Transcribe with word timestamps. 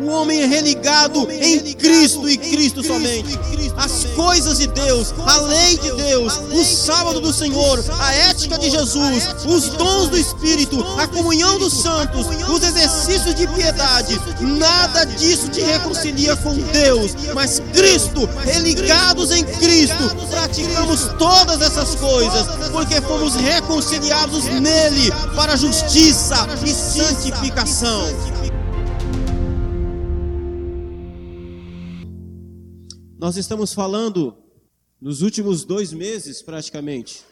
O 0.00 0.06
homem 0.06 0.40
é 0.42 0.46
religado 0.46 1.30
em 1.30 1.74
Cristo 1.74 2.28
e 2.28 2.38
Cristo 2.38 2.82
somente. 2.82 3.38
As 3.76 4.04
coisas 4.16 4.58
de 4.58 4.66
Deus, 4.66 5.14
a 5.26 5.40
lei 5.42 5.78
de 5.78 5.92
Deus, 5.92 6.40
o 6.52 6.64
sábado 6.64 7.20
do 7.20 7.32
Senhor, 7.32 7.82
a 7.98 8.14
ética 8.14 8.58
de 8.58 8.70
Jesus, 8.70 9.28
os 9.46 9.68
dons 9.70 10.08
do 10.08 10.18
Espírito, 10.18 10.82
a 10.98 11.06
comunhão 11.06 11.58
dos 11.58 11.82
santos, 11.82 12.26
os 12.48 12.62
exercícios 12.62 13.34
de 13.34 13.46
piedade, 13.48 14.20
nada 14.40 15.04
disso 15.04 15.48
te 15.48 15.60
reconcilia 15.60 16.36
com 16.36 16.54
Deus, 16.54 17.12
mas 17.34 17.60
Cristo, 17.72 18.28
religados 18.44 19.30
em 19.30 19.44
Cristo, 19.44 20.16
praticamos 20.30 21.10
todas 21.18 21.60
essas 21.60 21.94
coisas, 21.94 22.46
porque 22.72 23.00
fomos 23.02 23.34
reconciliados 23.34 24.44
nele 24.44 25.12
para 25.34 25.56
justiça 25.56 26.46
e 26.64 26.72
santificação. 26.72 28.29
Nós 33.20 33.36
estamos 33.36 33.74
falando 33.74 34.34
nos 34.98 35.20
últimos 35.20 35.62
dois 35.62 35.92
meses, 35.92 36.40
praticamente, 36.40 37.22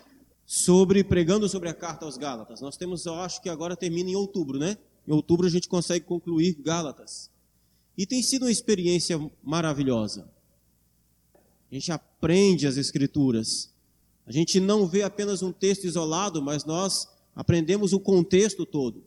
sobre 0.45 1.02
pregando 1.02 1.48
sobre 1.48 1.70
a 1.70 1.73
carta 1.73 2.05
aos 2.05 2.19
Gálatas. 2.19 2.61
Nós 2.61 2.77
temos, 2.77 3.06
eu 3.06 3.14
acho 3.14 3.41
que 3.41 3.48
agora 3.48 3.74
termina 3.74 4.11
em 4.11 4.14
outubro, 4.14 4.59
né? 4.59 4.77
Em 5.06 5.12
outubro 5.12 5.47
a 5.47 5.51
gente 5.51 5.66
consegue 5.66 6.05
concluir 6.05 6.59
Gálatas. 6.61 7.30
E 7.97 8.05
tem 8.05 8.23
sido 8.23 8.42
uma 8.42 8.51
experiência 8.51 9.19
maravilhosa. 9.42 10.30
A 11.73 11.74
gente 11.74 11.91
aprende 11.91 12.66
as 12.66 12.77
Escrituras. 12.77 13.73
A 14.27 14.30
gente 14.30 14.61
não 14.61 14.86
vê 14.86 15.02
apenas 15.05 15.42
um 15.42 15.52
texto 15.52 15.84
isolado, 15.84 16.42
mas 16.42 16.66
nós 16.66 17.09
aprendemos 17.34 17.95
o 17.95 18.00
contexto 18.00 18.66
todo. 18.66 19.02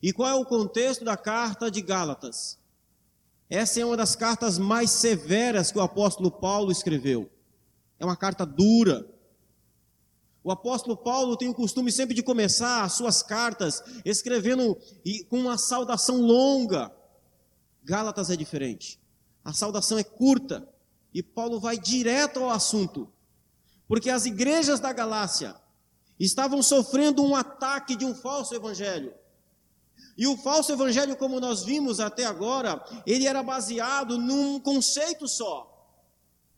E 0.00 0.12
qual 0.12 0.28
é 0.28 0.34
o 0.36 0.46
contexto 0.46 1.04
da 1.04 1.16
carta 1.16 1.68
de 1.68 1.82
Gálatas? 1.82 2.59
Essa 3.50 3.80
é 3.80 3.84
uma 3.84 3.96
das 3.96 4.14
cartas 4.14 4.58
mais 4.58 4.92
severas 4.92 5.72
que 5.72 5.78
o 5.78 5.82
apóstolo 5.82 6.30
Paulo 6.30 6.70
escreveu. 6.70 7.28
É 7.98 8.04
uma 8.04 8.16
carta 8.16 8.46
dura. 8.46 9.04
O 10.44 10.52
apóstolo 10.52 10.96
Paulo 10.96 11.36
tem 11.36 11.48
o 11.48 11.54
costume 11.54 11.90
sempre 11.90 12.14
de 12.14 12.22
começar 12.22 12.84
as 12.84 12.92
suas 12.92 13.24
cartas 13.24 13.82
escrevendo 14.04 14.78
com 15.28 15.40
uma 15.40 15.58
saudação 15.58 16.20
longa. 16.20 16.94
Gálatas 17.82 18.30
é 18.30 18.36
diferente. 18.36 19.00
A 19.44 19.52
saudação 19.52 19.98
é 19.98 20.04
curta 20.04 20.68
e 21.12 21.20
Paulo 21.20 21.58
vai 21.58 21.76
direto 21.76 22.38
ao 22.38 22.50
assunto. 22.50 23.12
Porque 23.88 24.10
as 24.10 24.26
igrejas 24.26 24.78
da 24.78 24.92
Galácia 24.92 25.56
estavam 26.20 26.62
sofrendo 26.62 27.24
um 27.24 27.34
ataque 27.34 27.96
de 27.96 28.04
um 28.04 28.14
falso 28.14 28.54
evangelho. 28.54 29.12
E 30.16 30.26
o 30.26 30.36
falso 30.36 30.72
evangelho, 30.72 31.16
como 31.16 31.40
nós 31.40 31.64
vimos 31.64 32.00
até 32.00 32.24
agora, 32.24 32.84
ele 33.06 33.26
era 33.26 33.42
baseado 33.42 34.18
num 34.18 34.60
conceito 34.60 35.26
só: 35.26 35.66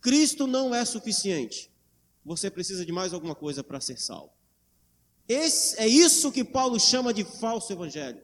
Cristo 0.00 0.46
não 0.46 0.74
é 0.74 0.84
suficiente. 0.84 1.70
Você 2.24 2.50
precisa 2.50 2.84
de 2.84 2.92
mais 2.92 3.12
alguma 3.12 3.34
coisa 3.34 3.62
para 3.64 3.80
ser 3.80 3.98
salvo. 3.98 4.32
Esse, 5.28 5.78
é 5.80 5.86
isso 5.86 6.32
que 6.32 6.44
Paulo 6.44 6.78
chama 6.78 7.12
de 7.12 7.24
falso 7.24 7.72
evangelho. 7.72 8.22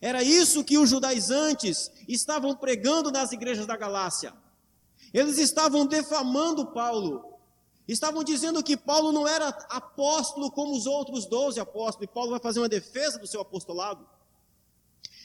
Era 0.00 0.22
isso 0.22 0.64
que 0.64 0.78
os 0.78 0.88
judaizantes 0.88 1.90
estavam 2.06 2.54
pregando 2.54 3.10
nas 3.10 3.32
igrejas 3.32 3.66
da 3.66 3.76
Galácia. 3.76 4.34
Eles 5.12 5.38
estavam 5.38 5.86
defamando 5.86 6.66
Paulo. 6.66 7.34
Estavam 7.88 8.24
dizendo 8.24 8.62
que 8.62 8.76
Paulo 8.76 9.12
não 9.12 9.26
era 9.26 9.48
apóstolo 9.70 10.50
como 10.50 10.76
os 10.76 10.86
outros 10.86 11.26
doze 11.26 11.60
apóstolos. 11.60 12.08
E 12.10 12.12
Paulo 12.12 12.30
vai 12.30 12.40
fazer 12.40 12.60
uma 12.60 12.68
defesa 12.68 13.18
do 13.18 13.26
seu 13.26 13.40
apostolado. 13.40 14.06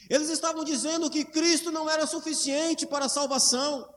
Eles 0.08 0.28
estavam 0.28 0.64
dizendo 0.64 1.10
que 1.10 1.24
Cristo 1.24 1.70
não 1.70 1.88
era 1.88 2.06
suficiente 2.06 2.86
para 2.86 3.06
a 3.06 3.08
salvação. 3.08 3.88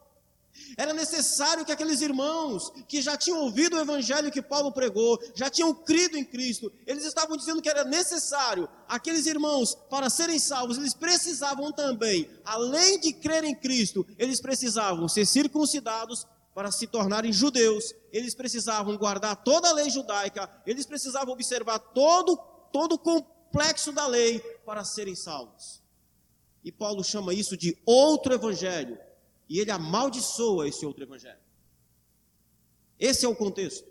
Era 0.77 0.93
necessário 0.93 1.65
que 1.65 1.71
aqueles 1.71 2.01
irmãos 2.01 2.71
que 2.87 3.01
já 3.01 3.17
tinham 3.17 3.39
ouvido 3.39 3.75
o 3.75 3.79
evangelho 3.79 4.31
que 4.31 4.41
Paulo 4.41 4.71
pregou, 4.71 5.19
já 5.33 5.49
tinham 5.49 5.73
crido 5.73 6.17
em 6.17 6.23
Cristo, 6.23 6.71
eles 6.85 7.05
estavam 7.05 7.37
dizendo 7.37 7.61
que 7.61 7.69
era 7.69 7.83
necessário, 7.83 8.67
aqueles 8.87 9.25
irmãos, 9.25 9.75
para 9.89 10.09
serem 10.09 10.39
salvos, 10.39 10.77
eles 10.77 10.93
precisavam 10.93 11.71
também, 11.71 12.29
além 12.43 12.99
de 12.99 13.13
crer 13.13 13.43
em 13.43 13.55
Cristo, 13.55 14.05
eles 14.17 14.41
precisavam 14.41 15.07
ser 15.07 15.25
circuncidados 15.25 16.25
para 16.53 16.71
se 16.71 16.87
tornarem 16.87 17.33
judeus, 17.33 17.93
eles 18.13 18.33
precisavam 18.33 18.97
guardar 18.97 19.35
toda 19.43 19.69
a 19.69 19.73
lei 19.73 19.89
judaica, 19.89 20.49
eles 20.65 20.85
precisavam 20.85 21.33
observar 21.33 21.79
todo, 21.79 22.37
todo 22.71 22.93
o 22.93 22.99
complexo 22.99 23.91
da 23.91 24.07
lei 24.07 24.39
para 24.65 24.85
serem 24.85 25.15
salvos. 25.15 25.84
E 26.65 26.71
Paulo 26.71 27.03
chama 27.03 27.31
isso 27.31 27.55
de 27.55 27.77
outro 27.85 28.33
evangelho. 28.33 28.97
E 29.47 29.59
ele 29.59 29.69
amaldiçoa 29.69 30.67
esse 30.67 30.83
outro 30.83 31.03
evangelho. 31.03 31.39
Esse 32.99 33.23
é 33.23 33.29
o 33.29 33.35
contexto. 33.35 33.87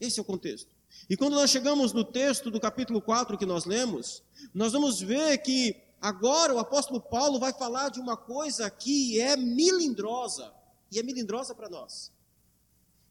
Esse 0.00 0.18
é 0.18 0.22
o 0.22 0.24
contexto. 0.24 0.74
E 1.08 1.16
quando 1.16 1.34
nós 1.34 1.50
chegamos 1.50 1.92
no 1.92 2.02
texto 2.02 2.50
do 2.50 2.58
capítulo 2.58 3.00
4 3.00 3.38
que 3.38 3.46
nós 3.46 3.64
lemos, 3.64 4.24
nós 4.52 4.72
vamos 4.72 5.00
ver 5.00 5.38
que 5.38 5.80
agora 6.00 6.52
o 6.52 6.58
apóstolo 6.58 7.00
Paulo 7.00 7.38
vai 7.38 7.52
falar 7.52 7.90
de 7.90 8.00
uma 8.00 8.16
coisa 8.16 8.68
que 8.68 9.20
é 9.20 9.36
milindrosa, 9.36 10.52
e 10.90 10.98
é 10.98 11.02
milindrosa 11.04 11.54
para 11.54 11.68
nós. 11.68 12.10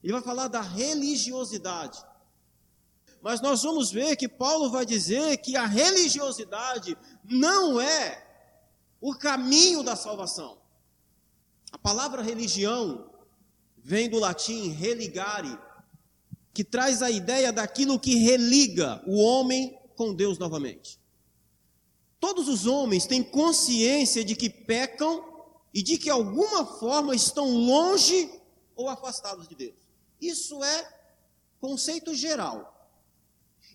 Ele 0.04 0.12
vai 0.12 0.22
falar 0.22 0.50
da 0.50 0.62
religiosidade. 0.62 2.04
Mas 3.22 3.40
nós 3.40 3.64
vamos 3.64 3.92
ver 3.92 4.18
que 4.18 4.28
Paulo 4.28 4.70
vai 4.70 4.86
dizer 4.86 5.38
que 5.38 5.56
a 5.56 5.66
religiosidade 5.66 6.98
não 7.24 7.80
é 7.80 8.27
o 9.00 9.14
caminho 9.16 9.84
da 9.84 9.96
salvação. 9.96 10.58
A 11.72 11.78
palavra 11.78 12.22
religião 12.22 13.10
vem 13.78 14.10
do 14.10 14.20
latim 14.20 14.70
religare, 14.70 15.58
que 16.54 16.64
traz 16.64 17.02
a 17.02 17.12
ideia 17.12 17.54
daquilo 17.54 18.00
que 18.00 18.16
religa 18.16 19.02
o 19.06 19.18
homem 19.18 19.78
com 19.96 20.14
Deus 20.14 20.38
novamente. 20.38 21.00
Todos 22.20 22.48
os 22.48 22.66
homens 22.66 23.06
têm 23.06 23.24
consciência 23.24 24.24
de 24.26 24.36
que 24.36 24.50
pecam 24.50 25.24
e 25.74 25.84
de 25.84 25.98
que 25.98 26.10
alguma 26.10 26.66
forma 26.66 27.16
estão 27.16 27.48
longe 27.48 28.30
ou 28.76 28.90
afastados 28.90 29.48
de 29.48 29.56
Deus. 29.56 29.76
Isso 30.20 30.64
é 30.64 30.98
conceito 31.60 32.16
geral. 32.16 32.74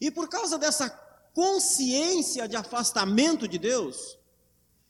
E 0.01 0.11
por 0.11 0.29
causa 0.29 0.59
dessa 0.59 0.91
consciência 1.33 2.49
de 2.49 2.57
afastamento 2.57 3.47
de 3.47 3.59
Deus, 3.59 4.19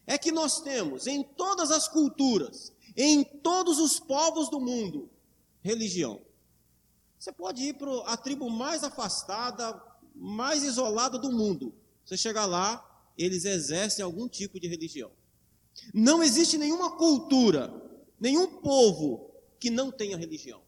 é 0.06 0.18
que 0.18 0.32
nós 0.32 0.60
temos 0.60 1.06
em 1.06 1.22
todas 1.22 1.70
as 1.70 1.88
culturas, 1.88 2.72
em 2.96 3.24
todos 3.24 3.78
os 3.78 3.98
povos 3.98 4.48
do 4.50 4.60
mundo, 4.60 5.08
religião. 5.62 6.20
Você 7.18 7.32
pode 7.32 7.62
ir 7.62 7.74
para 7.74 7.90
a 8.06 8.16
tribo 8.16 8.50
mais 8.50 8.82
afastada, 8.82 9.80
mais 10.14 10.64
isolada 10.64 11.18
do 11.18 11.30
mundo. 11.30 11.72
Você 12.04 12.16
chega 12.16 12.44
lá, 12.44 12.84
eles 13.16 13.44
exercem 13.44 14.04
algum 14.04 14.28
tipo 14.28 14.58
de 14.58 14.66
religião. 14.66 15.10
Não 15.94 16.22
existe 16.22 16.58
nenhuma 16.58 16.96
cultura, 16.96 17.72
nenhum 18.18 18.46
povo 18.46 19.30
que 19.58 19.70
não 19.70 19.90
tenha 19.90 20.16
religião. 20.16 20.60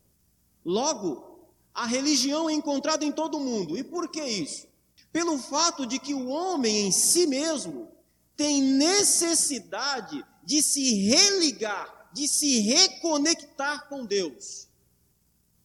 Logo, 0.64 1.48
a 1.74 1.86
religião 1.86 2.48
é 2.48 2.52
encontrada 2.52 3.04
em 3.04 3.10
todo 3.12 3.36
o 3.36 3.40
mundo. 3.40 3.76
E 3.76 3.82
por 3.82 4.08
que 4.08 4.22
isso? 4.24 4.68
Pelo 5.12 5.38
fato 5.38 5.84
de 5.84 5.98
que 5.98 6.14
o 6.14 6.28
homem 6.28 6.86
em 6.86 6.92
si 6.92 7.26
mesmo 7.26 7.88
tem 8.36 8.62
necessidade 8.62 10.24
de 10.42 10.62
se 10.62 11.08
religar, 11.08 12.10
de 12.12 12.28
se 12.28 12.60
reconectar 12.60 13.88
com 13.88 14.04
Deus. 14.04 14.68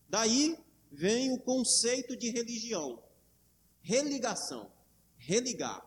Daí 0.08 0.58
vem 0.92 1.32
o 1.32 1.40
conceito 1.40 2.16
de 2.16 2.30
religião, 2.30 3.02
religação, 3.82 4.72
religar. 5.18 5.86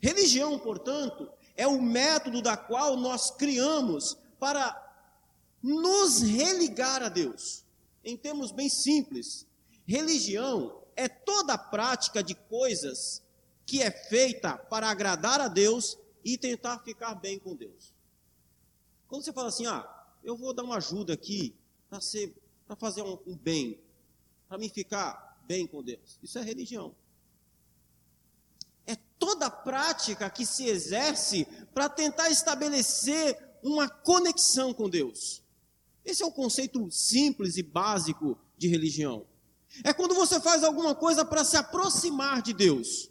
Religião, 0.00 0.58
portanto, 0.58 1.30
é 1.56 1.66
o 1.66 1.80
método 1.80 2.40
da 2.40 2.56
qual 2.56 2.96
nós 2.96 3.30
criamos 3.30 4.16
para 4.38 4.82
nos 5.62 6.20
religar 6.20 7.02
a 7.02 7.08
Deus. 7.08 7.64
Em 8.04 8.16
termos 8.16 8.52
bem 8.52 8.68
simples, 8.68 9.46
religião 9.86 10.82
é 10.94 11.08
toda 11.08 11.54
a 11.54 11.58
prática 11.58 12.22
de 12.22 12.34
coisas 12.34 13.22
que 13.66 13.82
é 13.82 13.90
feita 13.90 14.56
para 14.56 14.88
agradar 14.88 15.40
a 15.40 15.48
Deus 15.48 15.98
e 16.24 16.38
tentar 16.38 16.78
ficar 16.78 17.16
bem 17.16 17.38
com 17.38 17.54
Deus. 17.54 17.92
Quando 19.08 19.24
você 19.24 19.32
fala 19.32 19.48
assim, 19.48 19.66
ah, 19.66 19.84
eu 20.22 20.36
vou 20.36 20.54
dar 20.54 20.62
uma 20.62 20.76
ajuda 20.76 21.12
aqui 21.12 21.54
para 21.88 22.76
fazer 22.76 23.02
um, 23.02 23.18
um 23.26 23.36
bem, 23.36 23.78
para 24.48 24.56
me 24.56 24.68
ficar 24.68 25.40
bem 25.46 25.66
com 25.66 25.82
Deus. 25.82 26.18
Isso 26.22 26.38
é 26.38 26.42
religião. 26.42 26.94
É 28.86 28.96
toda 29.18 29.50
prática 29.50 30.30
que 30.30 30.46
se 30.46 30.66
exerce 30.66 31.44
para 31.74 31.88
tentar 31.88 32.30
estabelecer 32.30 33.36
uma 33.62 33.88
conexão 33.88 34.72
com 34.72 34.88
Deus. 34.88 35.42
Esse 36.04 36.22
é 36.22 36.26
o 36.26 36.32
conceito 36.32 36.88
simples 36.90 37.56
e 37.56 37.64
básico 37.64 38.38
de 38.56 38.68
religião. 38.68 39.26
É 39.82 39.92
quando 39.92 40.14
você 40.14 40.40
faz 40.40 40.62
alguma 40.62 40.94
coisa 40.94 41.24
para 41.24 41.44
se 41.44 41.56
aproximar 41.56 42.42
de 42.42 42.52
Deus 42.52 43.10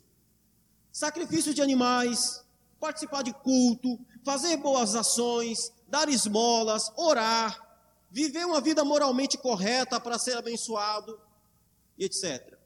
sacrifício 0.95 1.53
de 1.53 1.61
animais, 1.61 2.41
participar 2.79 3.21
de 3.21 3.33
culto, 3.33 3.99
fazer 4.23 4.55
boas 4.55 4.95
ações, 4.95 5.73
dar 5.89 6.07
esmolas, 6.07 6.89
orar, 6.95 7.77
viver 8.09 8.45
uma 8.45 8.61
vida 8.61 8.85
moralmente 8.85 9.37
correta 9.37 9.99
para 9.99 10.17
ser 10.17 10.37
abençoado, 10.37 11.19
etc. 11.99 12.57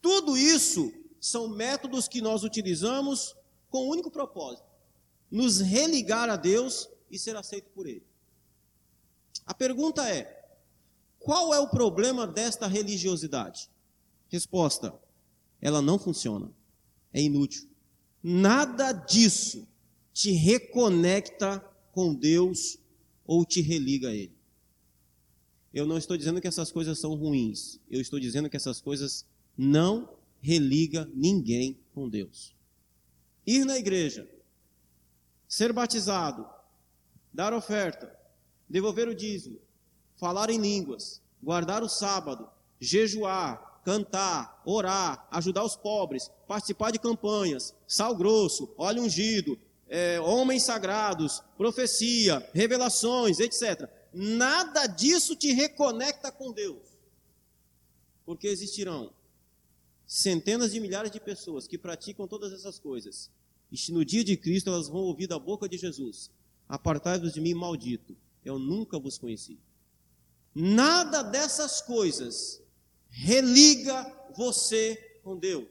Tudo 0.00 0.38
isso 0.38 0.92
são 1.20 1.48
métodos 1.48 2.06
que 2.06 2.20
nós 2.20 2.44
utilizamos 2.44 3.34
com 3.70 3.78
o 3.78 3.90
único 3.90 4.08
propósito: 4.08 4.68
nos 5.28 5.60
religar 5.60 6.30
a 6.30 6.36
Deus 6.36 6.88
e 7.10 7.18
ser 7.18 7.34
aceito 7.34 7.68
por 7.70 7.88
Ele. 7.88 8.06
A 9.44 9.52
pergunta 9.52 10.08
é: 10.08 10.48
qual 11.18 11.52
é 11.52 11.58
o 11.58 11.68
problema 11.68 12.24
desta 12.24 12.68
religiosidade? 12.68 13.68
Resposta: 14.28 14.94
ela 15.60 15.82
não 15.82 15.98
funciona, 15.98 16.54
é 17.16 17.22
inútil. 17.22 17.66
Nada 18.22 18.92
disso 18.92 19.66
te 20.12 20.32
reconecta 20.32 21.60
com 21.90 22.14
Deus 22.14 22.78
ou 23.24 23.42
te 23.42 23.62
religa 23.62 24.10
a 24.10 24.14
Ele. 24.14 24.36
Eu 25.72 25.86
não 25.86 25.96
estou 25.96 26.14
dizendo 26.14 26.42
que 26.42 26.46
essas 26.46 26.70
coisas 26.70 26.98
são 26.98 27.14
ruins, 27.14 27.80
eu 27.90 28.02
estou 28.02 28.20
dizendo 28.20 28.50
que 28.50 28.56
essas 28.56 28.82
coisas 28.82 29.24
não 29.56 30.14
religa 30.42 31.10
ninguém 31.14 31.78
com 31.94 32.06
Deus. 32.06 32.54
Ir 33.46 33.64
na 33.64 33.78
igreja, 33.78 34.28
ser 35.48 35.72
batizado, 35.72 36.46
dar 37.32 37.54
oferta, 37.54 38.14
devolver 38.68 39.08
o 39.08 39.14
dízimo, 39.14 39.58
falar 40.16 40.50
em 40.50 40.60
línguas, 40.60 41.22
guardar 41.42 41.82
o 41.82 41.88
sábado, 41.88 42.46
jejuar, 42.78 43.65
cantar, 43.86 44.60
orar, 44.66 45.28
ajudar 45.30 45.62
os 45.62 45.76
pobres, 45.76 46.28
participar 46.48 46.90
de 46.90 46.98
campanhas, 46.98 47.72
sal 47.86 48.16
grosso, 48.16 48.74
óleo 48.76 49.02
ungido, 49.02 49.56
é, 49.88 50.20
homens 50.20 50.64
sagrados, 50.64 51.40
profecia, 51.56 52.44
revelações, 52.52 53.38
etc. 53.38 53.88
Nada 54.12 54.88
disso 54.88 55.36
te 55.36 55.52
reconecta 55.52 56.32
com 56.32 56.50
Deus. 56.50 56.82
Porque 58.24 58.48
existirão 58.48 59.12
centenas 60.04 60.72
de 60.72 60.80
milhares 60.80 61.12
de 61.12 61.20
pessoas 61.20 61.68
que 61.68 61.78
praticam 61.78 62.26
todas 62.26 62.52
essas 62.52 62.80
coisas. 62.80 63.30
E 63.70 63.92
no 63.92 64.04
dia 64.04 64.24
de 64.24 64.36
Cristo 64.36 64.68
elas 64.68 64.88
vão 64.88 65.02
ouvir 65.02 65.28
da 65.28 65.38
boca 65.38 65.68
de 65.68 65.78
Jesus: 65.78 66.28
Apartai-vos 66.68 67.32
de 67.32 67.40
mim, 67.40 67.54
maldito, 67.54 68.16
eu 68.44 68.58
nunca 68.58 68.98
vos 68.98 69.16
conheci. 69.16 69.60
Nada 70.52 71.22
dessas 71.22 71.80
coisas 71.80 72.65
religa 73.16 74.12
você 74.34 75.18
com 75.24 75.36
Deus. 75.36 75.68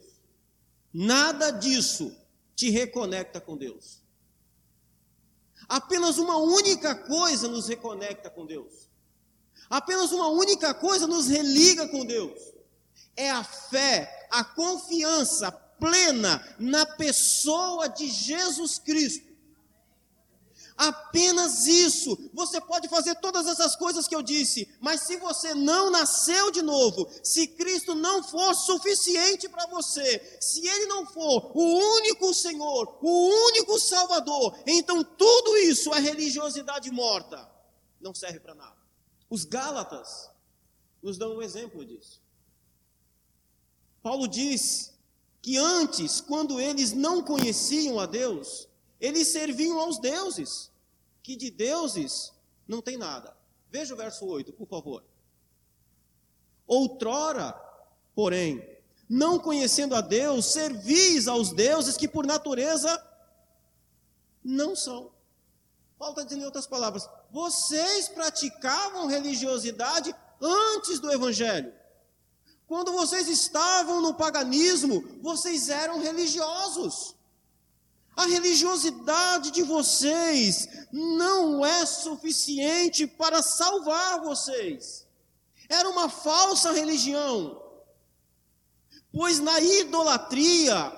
Nada 0.92 1.52
disso 1.52 2.16
te 2.56 2.70
reconecta 2.70 3.40
com 3.40 3.56
Deus. 3.56 4.02
Apenas 5.68 6.18
uma 6.18 6.38
única 6.38 6.96
coisa 6.96 7.48
nos 7.48 7.68
reconecta 7.68 8.30
com 8.30 8.46
Deus. 8.46 8.90
Apenas 9.70 10.12
uma 10.12 10.28
única 10.28 10.74
coisa 10.74 11.08
nos 11.08 11.28
religa 11.28 11.88
com 11.88 12.06
Deus. 12.06 12.40
É 13.16 13.30
a 13.30 13.44
fé, 13.44 14.28
a 14.32 14.44
confiança 14.44 15.52
plena 15.52 16.44
na 16.60 16.86
pessoa 16.86 17.88
de 17.88 18.08
Jesus 18.08 18.80
Cristo. 18.80 19.35
Apenas 20.78 21.68
isso. 21.68 22.30
Você 22.34 22.60
pode 22.60 22.90
fazer 22.90 23.16
todas 23.16 23.48
essas 23.48 23.76
coisas 23.76 24.08
que 24.08 24.16
eu 24.16 24.22
disse, 24.22 24.68
mas 24.82 25.02
se 25.02 25.16
você 25.18 25.54
não 25.54 25.90
nasceu 25.90 26.52
de 26.52 26.62
novo, 26.62 27.10
se 27.24 27.48
Cristo 27.48 27.96
não 27.96 28.22
for 28.22 28.54
suficiente 28.54 29.48
para 29.48 29.68
você, 29.68 30.38
se 30.42 30.68
Ele 30.68 30.86
não 30.88 31.06
for 31.06 31.52
o 31.56 31.98
único 31.98 32.34
Senhor, 32.34 32.98
o 33.02 33.28
único 33.48 33.80
Salvador, 33.80 34.58
então 34.68 35.04
tudo 35.04 35.56
isso 35.58 35.94
é 35.94 36.00
religiosidade 36.00 36.92
morta. 36.92 37.50
Não 38.02 38.14
serve 38.14 38.40
para 38.42 38.54
nada. 38.54 38.76
Os 39.30 39.46
Gálatas 39.46 40.30
nos 41.02 41.18
dão 41.18 41.38
um 41.38 41.42
exemplo 41.42 41.86
disso. 41.86 42.22
Paulo 44.04 44.28
diz 44.28 44.94
que 45.42 45.58
antes, 45.58 46.20
quando 46.20 46.60
eles 46.60 46.92
não 46.92 47.24
conheciam 47.24 48.00
a 48.00 48.06
Deus, 48.06 48.68
eles 49.00 49.28
serviam 49.30 49.80
aos 49.80 50.00
deuses, 50.00 50.72
que 51.22 51.36
de 51.36 51.50
deuses 51.50 52.34
não 52.68 52.82
tem 52.82 52.98
nada. 52.98 53.36
Veja 53.70 53.94
o 53.94 53.98
verso 53.98 54.26
8, 54.26 54.54
por 54.54 54.68
favor. 54.68 55.04
Outrora, 56.68 57.54
porém, 58.16 58.76
não 59.08 59.38
conhecendo 59.38 59.96
a 59.96 60.02
Deus, 60.02 60.46
servis 60.46 61.28
aos 61.28 61.52
deuses 61.52 61.98
que 61.98 62.08
por 62.08 62.26
natureza 62.26 63.04
não 64.44 64.76
são. 64.76 65.12
Paulo 65.98 66.14
está 66.14 66.24
dizendo 66.24 66.42
em 66.42 66.46
outras 66.46 66.68
palavras: 66.68 67.10
vocês 67.32 68.08
praticavam 68.08 69.08
religiosidade 69.08 70.16
antes 70.42 71.00
do 71.00 71.12
Evangelho. 71.12 71.74
Quando 72.68 72.92
vocês 72.92 73.28
estavam 73.28 74.02
no 74.02 74.14
paganismo, 74.16 75.04
vocês 75.22 75.70
eram 75.70 76.00
religiosos. 76.00 77.16
A 78.16 78.26
religiosidade 78.26 79.52
de 79.52 79.62
vocês 79.62 80.68
não 80.92 81.66
é 81.66 81.86
suficiente 81.86 83.06
para 83.06 83.42
salvar 83.42 84.22
vocês. 84.22 85.06
Era 85.68 85.90
uma 85.90 86.08
falsa 86.08 86.72
religião. 86.72 87.62
Pois 89.12 89.40
na 89.40 89.60
idolatria, 89.60 90.94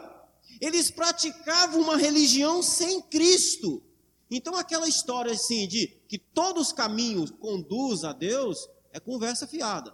eles 0.61 0.91
praticavam 0.91 1.81
uma 1.81 1.97
religião 1.97 2.61
sem 2.61 3.01
Cristo. 3.01 3.81
Então 4.29 4.55
aquela 4.55 4.87
história 4.87 5.31
assim 5.31 5.67
de 5.67 5.87
que 6.07 6.17
todos 6.17 6.67
os 6.67 6.73
caminhos 6.73 7.31
conduzem 7.31 8.09
a 8.09 8.13
Deus 8.13 8.67
é 8.91 8.99
conversa 8.99 9.47
fiada. 9.47 9.93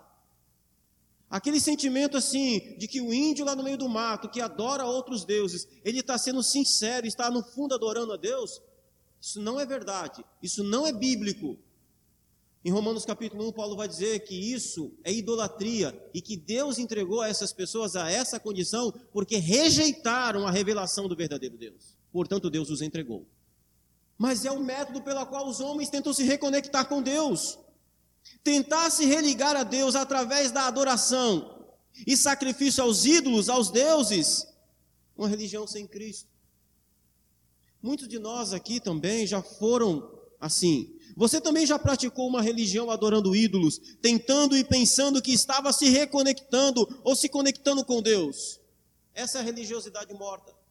Aquele 1.30 1.60
sentimento 1.60 2.16
assim, 2.16 2.78
de 2.78 2.88
que 2.88 3.02
o 3.02 3.14
índio 3.14 3.46
lá 3.46 3.56
no 3.56 3.64
meio 3.64 3.78
do 3.78 3.90
mato, 3.90 4.30
que 4.30 4.40
adora 4.40 4.86
outros 4.86 5.25
deuses, 5.25 5.68
ele 5.84 6.00
está 6.00 6.18
sendo 6.18 6.44
sincero, 6.44 7.08
está 7.08 7.31
no 7.31 7.44
fundo 7.44 7.74
adorando 7.74 8.14
a 8.14 8.18
Deus, 8.18 8.62
isso 9.20 9.42
não 9.42 9.60
é 9.60 9.66
verdade, 9.66 10.24
isso 10.42 10.64
não 10.64 10.86
é 10.86 10.92
bíblico. 10.92 11.58
Em 12.66 12.72
Romanos 12.72 13.04
capítulo 13.04 13.48
1, 13.50 13.52
Paulo 13.52 13.75
vai 13.75 13.88
dizer 13.88 14.20
que 14.22 14.36
isso 14.36 14.94
é 15.04 15.12
idolatria 15.12 15.98
e 16.14 16.22
que 16.22 16.38
Deus 16.38 16.78
entregou 16.78 17.22
a 17.22 17.28
essas 17.28 17.52
pessoas 17.52 17.96
a 17.96 18.10
essa 18.10 18.40
condição 18.40 18.94
porque 19.12 19.38
rejeitaram 19.38 20.48
a 20.48 20.52
revelação 20.52 21.10
do 21.10 21.16
verdadeiro 21.16 21.58
Deus. 21.58 21.98
Portanto, 22.12 22.50
Deus 22.50 22.70
os 22.70 22.82
entregou. 22.82 23.25
Mas 24.18 24.46
é 24.46 24.51
o 24.51 24.63
método 24.63 25.01
pelo 25.01 25.25
qual 25.25 25.48
os 25.48 25.60
homens 25.60 25.89
tentam 25.89 26.13
se 26.13 26.24
reconectar 26.24 26.88
com 26.88 27.01
Deus. 27.01 27.60
Tentar 28.44 28.89
se 28.89 29.06
religar 29.06 29.56
a 29.56 29.63
Deus 29.63 29.96
através 29.96 30.51
da 30.51 30.68
adoração 30.68 31.68
e 32.08 32.18
sacrifício 32.18 32.84
aos 32.84 33.06
ídolos, 33.06 33.50
aos 33.50 33.70
deuses, 33.70 34.48
uma 35.15 35.27
religião 35.27 35.68
sem 35.68 35.88
Cristo. 35.88 36.30
Muitos 37.82 38.08
de 38.08 38.18
nós 38.18 38.53
aqui 38.53 38.80
também 38.80 39.27
já 39.27 39.42
foram 39.42 40.10
assim. 40.39 40.98
Você 41.15 41.39
também 41.39 41.65
já 41.65 41.77
praticou 41.77 42.27
uma 42.27 42.42
religião 42.42 42.89
adorando 42.89 43.36
ídolos, 43.36 43.80
tentando 44.01 44.58
e 44.58 44.63
pensando 44.63 45.22
que 45.22 45.34
estava 45.34 45.72
se 45.72 45.89
reconectando 45.89 47.01
ou 47.03 47.15
se 47.15 47.30
conectando 47.30 47.86
com 47.86 48.01
Deus. 48.01 48.60
Essa 49.13 49.38
é 49.38 49.42
a 49.42 49.44
religiosidade 49.44 50.13
morta. 50.13 50.62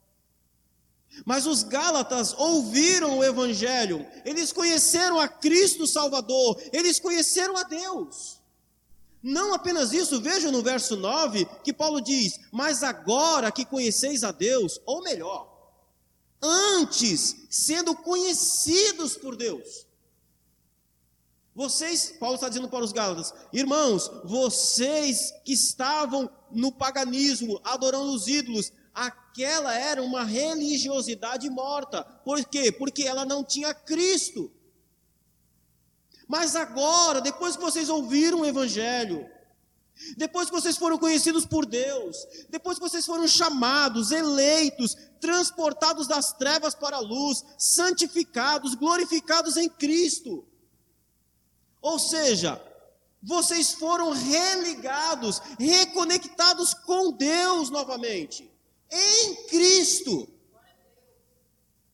Mas 1.25 1.47
os 1.47 1.63
Gálatas 1.63 2.35
ouviram 2.39 3.19
o 3.19 3.25
Evangelho, 3.25 4.07
eles 4.25 4.53
conheceram 4.53 5.21
a 5.21 5.29
Cristo 5.29 5.87
Salvador, 5.87 6.61
eles 6.73 6.99
conheceram 6.99 7.57
a 7.57 7.63
Deus. 7.63 8.41
Não 9.23 9.55
apenas 9.55 9.93
isso, 9.93 10.21
vejam 10.21 10.51
no 10.51 10.63
verso 10.63 10.97
9 10.97 11.47
que 11.63 11.73
Paulo 11.73 12.01
diz: 12.01 12.41
Mas 12.51 12.83
agora 12.83 13.53
que 13.53 13.65
conheceis 13.65 14.25
a 14.25 14.33
Deus, 14.33 14.81
ou 14.85 15.03
melhor, 15.03 15.49
antes 16.43 17.37
sendo 17.49 17.95
conhecidos 17.95 19.17
por 19.17 19.37
Deus. 19.37 19.87
Vocês, 21.55 22.15
Paulo 22.19 22.37
está 22.37 22.49
dizendo 22.49 22.69
para 22.69 22.83
os 22.83 22.93
Gálatas, 22.93 23.33
irmãos, 23.53 24.11
vocês 24.25 25.33
que 25.45 25.53
estavam 25.53 26.31
no 26.51 26.73
paganismo, 26.73 27.61
adorando 27.63 28.11
os 28.13 28.27
ídolos, 28.27 28.73
aquela 28.95 29.75
era 29.75 30.03
uma 30.03 30.25
religiosidade 30.25 31.49
morta. 31.49 32.05
Por 32.25 32.45
quê? 32.45 32.71
Porque 32.71 33.03
ela 33.05 33.25
não 33.25 33.43
tinha 33.43 33.73
Cristo. 33.73 34.51
Mas 36.29 36.55
agora, 36.55 37.21
depois 37.21 37.57
que 37.57 37.63
vocês 37.63 37.89
ouviram 37.89 38.41
o 38.41 38.47
Evangelho, 38.47 39.29
depois 40.17 40.49
que 40.49 40.55
vocês 40.55 40.77
foram 40.77 40.99
conhecidos 40.99 41.45
por 41.45 41.67
Deus, 41.67 42.17
depois 42.49 42.79
que 42.79 42.85
vocês 42.85 43.05
foram 43.05 43.27
chamados, 43.27 44.11
eleitos, 44.11 44.97
transportados 45.21 46.07
das 46.07 46.33
trevas 46.33 46.75
para 46.75 46.97
a 46.97 47.01
luz, 47.01 47.45
santificados, 47.59 48.75
glorificados 48.75 49.57
em 49.57 49.69
Cristo. 49.69 50.45
Ou 51.81 51.99
seja, 51.99 52.61
vocês 53.23 53.73
foram 53.73 54.11
religados, 54.11 55.41
reconectados 55.59 56.75
com 56.75 57.13
Deus 57.13 57.71
novamente 57.71 58.52
em 58.93 59.47
Cristo. 59.47 60.29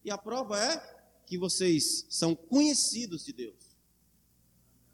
E 0.04 0.10
a 0.10 0.18
prova 0.18 0.58
é 0.58 0.98
que 1.26 1.38
vocês 1.38 2.06
são 2.08 2.34
conhecidos 2.34 3.24
de 3.24 3.32
Deus, 3.32 3.76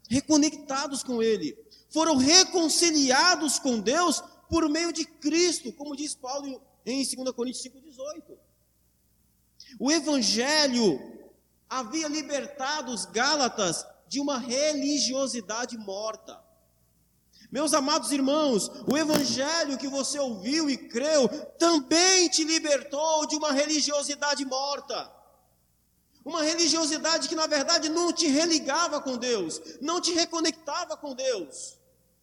reconectados 0.09 1.03
com 1.03 1.23
Ele, 1.23 1.57
foram 1.89 2.17
reconciliados 2.17 3.57
com 3.57 3.79
Deus 3.79 4.21
por 4.49 4.69
meio 4.69 4.91
de 4.93 5.05
Cristo, 5.05 5.71
como 5.73 5.95
diz 5.95 6.13
Paulo 6.13 6.61
em 6.85 7.03
2 7.03 7.31
Coríntios 7.31 7.65
5,18. 7.65 8.37
O 9.79 9.91
Evangelho 9.91 10.99
havia 11.69 12.07
libertado 12.07 12.93
os 12.93 13.05
Gálatas 13.05 13.85
de 14.07 14.19
uma 14.19 14.37
religiosidade 14.37 15.77
morta. 15.77 16.43
Meus 17.51 17.73
amados 17.73 18.11
irmãos, 18.11 18.71
o 18.87 18.97
evangelho 18.97 19.77
que 19.77 19.87
você 19.87 20.19
ouviu 20.19 20.69
e 20.69 20.77
creu 20.77 21.27
também 21.57 22.29
te 22.29 22.43
libertou 22.43 23.25
de 23.27 23.35
uma 23.35 23.51
religiosidade 23.51 24.45
morta. 24.45 25.11
Uma 26.23 26.41
religiosidade 26.41 27.27
que 27.27 27.35
na 27.35 27.47
verdade 27.47 27.89
não 27.89 28.11
te 28.11 28.27
religava 28.27 29.01
com 29.01 29.17
Deus, 29.17 29.61
não 29.81 30.01
te 30.01 30.11
reconectava 30.11 30.97
com 30.97 31.13
Deus, 31.13 31.77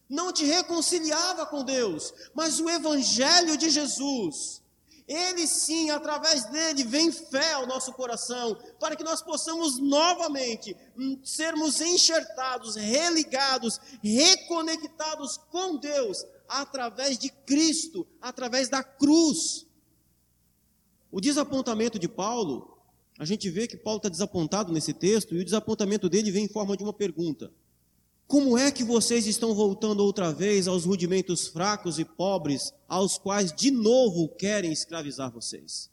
não 0.09 0.33
te 0.33 0.43
reconciliava 0.45 1.45
com 1.45 1.63
Deus, 1.63 2.13
mas 2.33 2.59
o 2.59 2.69
evangelho 2.69 3.57
de 3.57 3.69
Jesus 3.69 4.62
ele 5.07 5.45
sim, 5.47 5.89
através 5.89 6.45
dele, 6.45 6.83
vem 6.83 7.11
fé 7.11 7.53
ao 7.53 7.67
nosso 7.67 7.91
coração, 7.93 8.57
para 8.79 8.95
que 8.95 9.03
nós 9.03 9.21
possamos 9.21 9.79
novamente 9.79 10.75
hum, 10.97 11.19
sermos 11.23 11.81
enxertados, 11.81 12.75
religados, 12.75 13.79
reconectados 14.01 15.37
com 15.51 15.75
Deus, 15.77 16.25
através 16.47 17.17
de 17.17 17.29
Cristo, 17.29 18.07
através 18.21 18.69
da 18.69 18.83
cruz. 18.83 19.65
O 21.11 21.19
desapontamento 21.19 21.99
de 21.99 22.07
Paulo, 22.07 22.77
a 23.19 23.25
gente 23.25 23.49
vê 23.49 23.67
que 23.67 23.77
Paulo 23.77 23.97
está 23.97 24.09
desapontado 24.09 24.71
nesse 24.71 24.93
texto, 24.93 25.35
e 25.35 25.39
o 25.39 25.45
desapontamento 25.45 26.09
dele 26.09 26.31
vem 26.31 26.45
em 26.45 26.49
forma 26.49 26.77
de 26.77 26.83
uma 26.83 26.93
pergunta. 26.93 27.51
Como 28.33 28.57
é 28.57 28.71
que 28.71 28.83
vocês 28.83 29.27
estão 29.27 29.53
voltando 29.53 30.03
outra 30.03 30.33
vez 30.33 30.67
aos 30.67 30.85
rudimentos 30.85 31.45
fracos 31.45 31.99
e 31.99 32.03
pobres, 32.03 32.73
aos 32.89 33.15
quais 33.15 33.53
de 33.53 33.69
novo 33.69 34.27
querem 34.27 34.71
escravizar 34.71 35.29
vocês? 35.29 35.87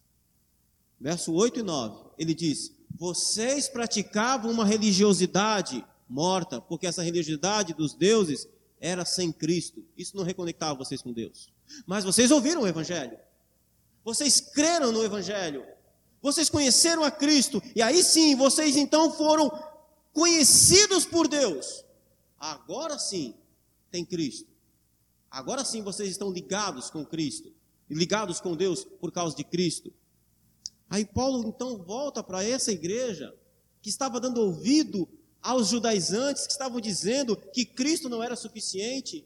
Verso 0.98 1.34
8 1.34 1.60
e 1.60 1.62
9, 1.62 2.02
ele 2.16 2.32
diz: 2.32 2.72
Vocês 2.96 3.68
praticavam 3.68 4.50
uma 4.50 4.64
religiosidade 4.64 5.84
morta, 6.08 6.62
porque 6.62 6.86
essa 6.86 7.02
religiosidade 7.02 7.74
dos 7.74 7.92
deuses 7.92 8.48
era 8.80 9.04
sem 9.04 9.30
Cristo. 9.30 9.84
Isso 9.94 10.16
não 10.16 10.24
reconectava 10.24 10.78
vocês 10.78 11.02
com 11.02 11.12
Deus. 11.12 11.52
Mas 11.86 12.04
vocês 12.04 12.30
ouviram 12.30 12.62
o 12.62 12.66
Evangelho, 12.66 13.18
vocês 14.02 14.40
creram 14.40 14.92
no 14.92 15.04
Evangelho, 15.04 15.62
vocês 16.22 16.48
conheceram 16.48 17.04
a 17.04 17.10
Cristo, 17.10 17.62
e 17.76 17.82
aí 17.82 18.02
sim 18.02 18.34
vocês 18.34 18.78
então 18.78 19.12
foram 19.12 19.52
conhecidos 20.14 21.04
por 21.04 21.28
Deus 21.28 21.84
agora 22.40 22.98
sim 22.98 23.34
tem 23.90 24.04
Cristo. 24.04 24.48
Agora 25.30 25.64
sim 25.64 25.82
vocês 25.82 26.10
estão 26.10 26.32
ligados 26.32 26.90
com 26.90 27.04
Cristo, 27.04 27.52
ligados 27.88 28.40
com 28.40 28.56
Deus 28.56 28.82
por 28.82 29.12
causa 29.12 29.36
de 29.36 29.44
Cristo. 29.44 29.92
Aí 30.88 31.04
Paulo 31.04 31.46
então 31.46 31.78
volta 31.78 32.22
para 32.22 32.42
essa 32.42 32.72
igreja 32.72 33.32
que 33.80 33.88
estava 33.88 34.18
dando 34.18 34.40
ouvido 34.40 35.08
aos 35.42 35.68
judaizantes 35.68 36.46
que 36.46 36.52
estavam 36.52 36.80
dizendo 36.80 37.36
que 37.36 37.64
Cristo 37.64 38.08
não 38.08 38.22
era 38.22 38.34
suficiente. 38.34 39.24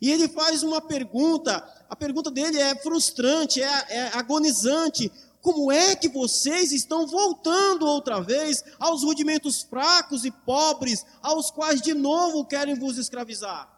E 0.00 0.10
ele 0.10 0.28
faz 0.28 0.62
uma 0.62 0.80
pergunta, 0.80 1.56
a 1.88 1.96
pergunta 1.96 2.30
dele 2.30 2.58
é 2.58 2.74
frustrante, 2.76 3.62
é, 3.62 3.84
é 3.88 4.02
agonizante. 4.14 5.10
Como 5.40 5.70
é 5.70 5.94
que 5.94 6.08
vocês 6.08 6.72
estão 6.72 7.06
voltando 7.06 7.86
outra 7.86 8.20
vez 8.20 8.64
aos 8.78 9.02
rudimentos 9.02 9.62
fracos 9.62 10.24
e 10.24 10.30
pobres, 10.30 11.04
aos 11.22 11.50
quais 11.50 11.80
de 11.80 11.94
novo 11.94 12.44
querem 12.44 12.74
vos 12.74 12.98
escravizar? 12.98 13.72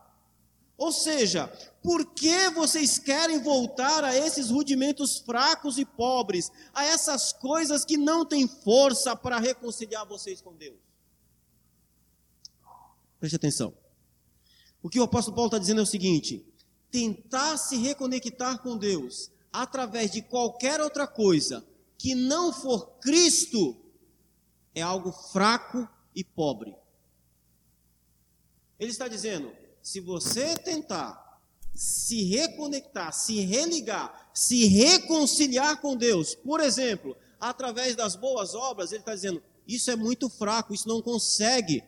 Ou 0.78 0.92
seja, 0.92 1.48
por 1.82 2.06
que 2.14 2.48
vocês 2.50 3.00
querem 3.00 3.42
voltar 3.42 4.04
a 4.04 4.16
esses 4.16 4.48
rudimentos 4.48 5.18
fracos 5.18 5.76
e 5.76 5.84
pobres, 5.84 6.52
a 6.72 6.84
essas 6.84 7.32
coisas 7.32 7.84
que 7.84 7.96
não 7.96 8.24
têm 8.24 8.46
força 8.46 9.16
para 9.16 9.40
reconciliar 9.40 10.06
vocês 10.06 10.40
com 10.40 10.54
Deus? 10.54 10.78
Preste 13.18 13.34
atenção. 13.34 13.74
O 14.80 14.88
que 14.88 15.00
o 15.00 15.02
apóstolo 15.02 15.34
Paulo 15.34 15.48
está 15.48 15.58
dizendo 15.58 15.80
é 15.80 15.82
o 15.82 15.86
seguinte: 15.86 16.46
tentar 16.90 17.56
se 17.56 17.76
reconectar 17.76 18.62
com 18.62 18.76
Deus 18.76 19.32
através 19.58 20.12
de 20.12 20.22
qualquer 20.22 20.80
outra 20.80 21.04
coisa 21.04 21.66
que 21.98 22.14
não 22.14 22.52
for 22.52 22.98
Cristo, 23.00 23.76
é 24.72 24.80
algo 24.80 25.10
fraco 25.10 25.88
e 26.14 26.22
pobre. 26.22 26.76
Ele 28.78 28.92
está 28.92 29.08
dizendo: 29.08 29.52
se 29.82 29.98
você 29.98 30.56
tentar 30.56 31.40
se 31.74 32.22
reconectar, 32.22 33.12
se 33.12 33.40
religar, 33.40 34.30
se 34.32 34.66
reconciliar 34.66 35.80
com 35.80 35.96
Deus, 35.96 36.36
por 36.36 36.60
exemplo, 36.60 37.16
através 37.40 37.96
das 37.96 38.14
boas 38.14 38.54
obras, 38.54 38.92
ele 38.92 39.00
está 39.00 39.12
dizendo: 39.12 39.42
isso 39.66 39.90
é 39.90 39.96
muito 39.96 40.28
fraco, 40.28 40.72
isso 40.72 40.86
não 40.86 41.02
consegue 41.02 41.82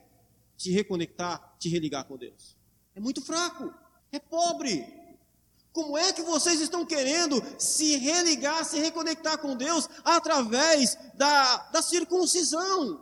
te 0.57 0.71
reconectar, 0.71 1.55
te 1.57 1.69
religar 1.69 2.03
com 2.03 2.17
Deus. 2.17 2.57
É 2.93 2.99
muito 2.99 3.21
fraco, 3.21 3.73
é 4.11 4.19
pobre. 4.19 5.00
Como 5.73 5.97
é 5.97 6.11
que 6.11 6.21
vocês 6.21 6.59
estão 6.59 6.85
querendo 6.85 7.41
se 7.57 7.95
religar, 7.95 8.65
se 8.65 8.77
reconectar 8.77 9.37
com 9.37 9.55
Deus 9.55 9.87
através 10.03 10.97
da, 11.13 11.57
da 11.71 11.81
circuncisão, 11.81 13.01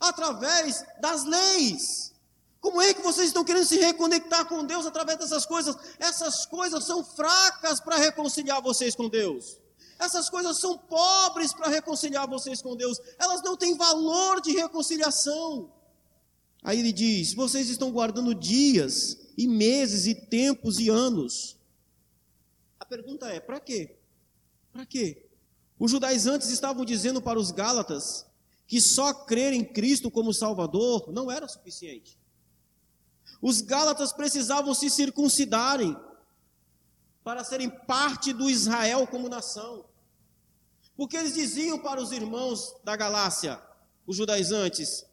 através 0.00 0.84
das 1.00 1.24
leis? 1.24 2.12
Como 2.60 2.82
é 2.82 2.92
que 2.92 3.02
vocês 3.02 3.28
estão 3.28 3.44
querendo 3.44 3.66
se 3.66 3.78
reconectar 3.78 4.46
com 4.46 4.64
Deus 4.64 4.84
através 4.84 5.18
dessas 5.18 5.46
coisas? 5.46 5.76
Essas 5.98 6.44
coisas 6.44 6.84
são 6.84 7.04
fracas 7.04 7.78
para 7.78 7.96
reconciliar 7.96 8.60
vocês 8.60 8.94
com 8.96 9.08
Deus. 9.08 9.58
Essas 9.98 10.28
coisas 10.28 10.58
são 10.58 10.76
pobres 10.76 11.52
para 11.52 11.68
reconciliar 11.68 12.28
vocês 12.28 12.60
com 12.60 12.74
Deus. 12.74 13.00
Elas 13.18 13.42
não 13.42 13.56
têm 13.56 13.76
valor 13.76 14.40
de 14.40 14.52
reconciliação. 14.52 15.70
Aí 16.64 16.80
ele 16.80 16.92
diz: 16.92 17.32
vocês 17.32 17.70
estão 17.70 17.92
guardando 17.92 18.34
dias 18.34 19.16
e 19.38 19.46
meses 19.46 20.06
e 20.06 20.14
tempos 20.14 20.80
e 20.80 20.88
anos 20.88 21.59
pergunta 22.84 23.28
é: 23.28 23.40
para 23.40 23.60
quê? 23.60 23.96
Para 24.72 24.86
quê? 24.86 25.26
Os 25.78 25.90
judaizantes 25.90 26.50
estavam 26.50 26.84
dizendo 26.84 27.22
para 27.22 27.38
os 27.38 27.50
gálatas 27.50 28.26
que 28.66 28.80
só 28.80 29.12
crer 29.12 29.52
em 29.52 29.64
Cristo 29.64 30.10
como 30.10 30.32
Salvador 30.32 31.10
não 31.10 31.30
era 31.30 31.48
suficiente. 31.48 32.18
Os 33.42 33.60
gálatas 33.60 34.12
precisavam 34.12 34.74
se 34.74 34.90
circuncidarem 34.90 35.96
para 37.24 37.42
serem 37.42 37.70
parte 37.70 38.32
do 38.32 38.48
Israel 38.48 39.06
como 39.06 39.28
nação. 39.28 39.84
Porque 40.96 41.16
eles 41.16 41.34
diziam 41.34 41.78
para 41.78 42.00
os 42.00 42.12
irmãos 42.12 42.76
da 42.84 42.94
Galácia, 42.94 43.60
os 44.06 44.16
judaizantes, 44.16 45.06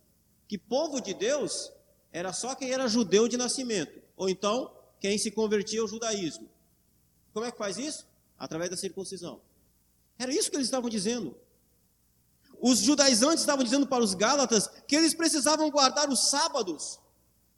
que 0.48 0.58
povo 0.58 1.00
de 1.00 1.14
Deus 1.14 1.72
era 2.12 2.34
só 2.34 2.56
quem 2.56 2.72
era 2.72 2.88
judeu 2.88 3.28
de 3.28 3.38
nascimento, 3.38 4.02
ou 4.16 4.28
então 4.28 4.72
quem 5.00 5.18
se 5.18 5.32
convertia 5.32 5.82
ao 5.82 5.88
judaísmo. 5.88 6.50
Como 7.38 7.46
é 7.46 7.52
que 7.52 7.58
faz 7.60 7.78
isso? 7.78 8.04
Através 8.36 8.72
da 8.72 8.76
circuncisão. 8.76 9.40
Era 10.18 10.34
isso 10.34 10.50
que 10.50 10.58
eles 10.58 10.66
estavam 10.66 10.90
dizendo. 10.90 11.38
Os 12.60 12.80
judaizantes 12.80 13.42
estavam 13.42 13.64
dizendo 13.64 13.86
para 13.86 14.04
os 14.04 14.16
gálatas 14.16 14.68
que 14.88 14.96
eles 14.96 15.14
precisavam 15.14 15.70
guardar 15.70 16.10
os 16.10 16.32
sábados, 16.32 17.00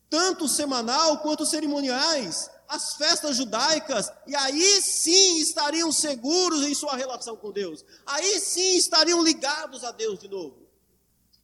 tanto 0.09 0.49
semanal 0.49 1.19
quanto 1.19 1.45
cerimoniais, 1.45 2.51
as 2.67 2.95
festas 2.95 3.37
judaicas, 3.37 4.11
e 4.27 4.35
aí 4.35 4.81
sim 4.81 5.39
estariam 5.39 5.93
seguros 5.93 6.67
em 6.67 6.75
sua 6.75 6.97
relação 6.97 7.37
com 7.37 7.49
Deus. 7.49 7.85
Aí 8.05 8.37
sim 8.41 8.75
estariam 8.75 9.23
ligados 9.23 9.85
a 9.85 9.93
Deus 9.93 10.19
de 10.19 10.27
novo. 10.27 10.57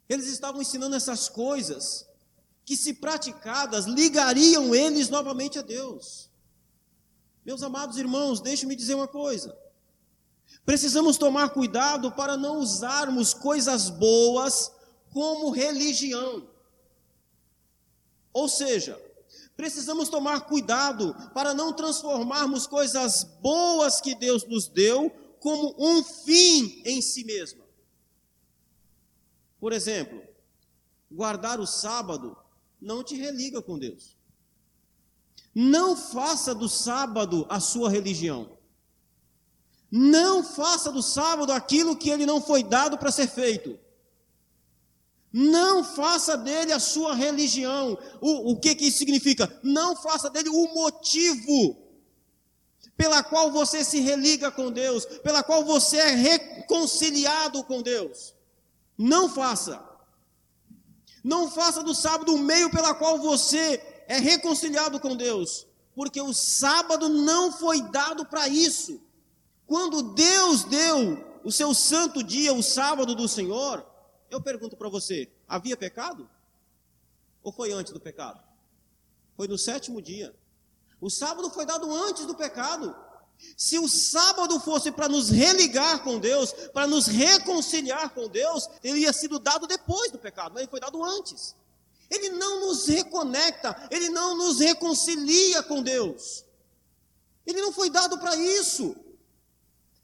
Eles 0.10 0.28
estavam 0.28 0.62
ensinando 0.62 0.98
essas 0.98 1.30
coisas 1.30 2.06
que, 2.66 2.76
se 2.76 2.96
praticadas, 2.96 3.86
ligariam 3.86 4.76
eles 4.76 5.08
novamente 5.08 5.58
a 5.58 5.62
Deus. 5.62 6.35
Meus 7.46 7.62
amados 7.62 7.98
irmãos, 7.98 8.42
deixe-me 8.42 8.76
dizer 8.76 8.96
uma 8.96 9.08
coisa. 9.08 9.56
Precisamos 10.66 11.18
tomar 11.18 11.50
cuidado 11.50 12.12
para 12.12 12.36
não 12.36 12.58
usarmos 12.58 13.34
coisas 13.36 13.90
boas 13.90 14.72
como 15.14 15.52
religião. 15.52 16.50
Ou 18.34 18.50
seja, 18.50 19.00
precisamos 19.56 20.10
tomar 20.10 20.42
cuidado 20.42 21.16
para 21.34 21.54
não 21.54 21.72
transformarmos 21.72 22.66
coisas 22.66 23.24
boas 23.42 24.02
que 24.02 24.16
Deus 24.16 24.44
nos 24.46 24.68
deu 24.68 25.12
como 25.40 25.76
um 25.78 26.04
fim 26.04 26.82
em 26.84 27.00
si 27.00 27.24
mesma. 27.24 27.64
Por 29.60 29.72
exemplo, 29.72 30.22
guardar 31.12 31.60
o 31.60 31.68
sábado 31.68 32.36
não 32.82 33.04
te 33.04 33.16
religa 33.16 33.62
com 33.62 33.78
Deus. 33.78 34.18
Não 35.56 35.96
faça 35.96 36.54
do 36.54 36.68
sábado 36.68 37.46
a 37.48 37.62
sua 37.62 37.90
religião. 37.90 38.58
Não 39.90 40.44
faça 40.44 40.92
do 40.92 41.02
sábado 41.02 41.54
aquilo 41.54 41.96
que 41.96 42.10
ele 42.10 42.26
não 42.26 42.42
foi 42.42 42.62
dado 42.62 42.98
para 42.98 43.10
ser 43.10 43.30
feito. 43.30 43.80
Não 45.32 45.82
faça 45.82 46.36
dele 46.36 46.74
a 46.74 46.80
sua 46.80 47.16
religião. 47.16 47.98
O, 48.20 48.52
o 48.52 48.60
que, 48.60 48.76
que 48.76 48.88
isso 48.88 48.98
significa? 48.98 49.60
Não 49.64 49.96
faça 49.96 50.30
dele 50.30 50.50
o 50.50 50.74
motivo 50.74 51.78
pela 52.98 53.24
qual 53.24 53.50
você 53.50 53.84
se 53.84 54.00
religa 54.00 54.52
com 54.52 54.72
Deus, 54.72 55.06
pela 55.06 55.42
qual 55.42 55.64
você 55.64 55.98
é 55.98 56.16
reconciliado 56.16 57.64
com 57.64 57.82
Deus. 57.82 58.34
Não 58.98 59.30
faça. 59.30 59.82
Não 61.24 61.50
faça 61.50 61.82
do 61.82 61.96
sábado 61.96 62.36
o 62.36 62.38
meio 62.38 62.70
pela 62.70 62.94
qual 62.94 63.18
você 63.20 63.95
é 64.08 64.18
reconciliado 64.18 65.00
com 65.00 65.16
Deus, 65.16 65.68
porque 65.96 66.22
o 66.22 66.34
sábado 66.34 67.10
não 67.10 67.52
foi 67.52 67.82
dado 67.82 68.26
para 68.26 68.48
isso. 68.48 69.02
Quando 69.66 70.14
Deus 70.14 70.64
deu 70.64 71.40
o 71.44 71.52
seu 71.52 71.74
santo 71.74 72.24
dia, 72.24 72.54
o 72.54 72.64
sábado 72.64 73.16
do 73.16 73.28
Senhor, 73.28 73.86
eu 74.30 74.42
pergunto 74.42 74.76
para 74.76 74.90
você: 74.90 75.32
havia 75.48 75.78
pecado? 75.78 76.30
Ou 77.44 77.52
foi 77.52 77.72
antes 77.72 77.94
do 77.94 78.00
pecado? 78.00 78.42
Foi 79.36 79.48
no 79.48 79.58
sétimo 79.58 80.02
dia. 80.02 80.36
O 81.00 81.10
sábado 81.10 81.50
foi 81.50 81.66
dado 81.66 81.92
antes 81.94 82.26
do 82.26 82.36
pecado. 82.36 82.96
Se 83.58 83.78
o 83.78 83.88
sábado 83.88 84.60
fosse 84.60 84.92
para 84.92 85.10
nos 85.10 85.30
religar 85.30 86.02
com 86.04 86.20
Deus, 86.20 86.54
para 86.74 86.88
nos 86.88 87.06
reconciliar 87.06 88.10
com 88.12 88.28
Deus, 88.30 88.68
ele 88.84 89.00
ia 89.00 89.14
sido 89.14 89.38
dado 89.40 89.68
depois 89.68 90.12
do 90.12 90.18
pecado, 90.18 90.54
mas 90.54 90.62
ele 90.62 90.72
foi 90.72 90.80
dado 90.80 91.04
antes. 91.04 91.56
Ele 92.10 92.30
não 92.30 92.62
nos 92.68 92.88
reconecta, 92.88 93.88
ele 93.90 94.10
não 94.10 94.38
nos 94.38 94.60
reconcilia 94.60 95.64
com 95.64 95.82
Deus. 95.82 96.46
Ele 97.46 97.62
não 97.62 97.72
foi 97.72 97.90
dado 97.90 98.18
para 98.18 98.36
isso. 98.36 98.96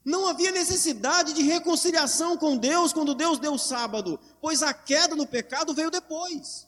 Não 0.04 0.26
havia 0.26 0.50
necessidade 0.50 1.32
de 1.32 1.42
reconciliação 1.42 2.36
com 2.36 2.56
Deus 2.56 2.92
quando 2.92 3.14
Deus 3.14 3.38
deu 3.38 3.54
o 3.54 3.58
sábado, 3.58 4.18
pois 4.40 4.62
a 4.62 4.74
queda 4.74 5.14
no 5.14 5.26
pecado 5.26 5.74
veio 5.74 5.90
depois. 5.90 6.66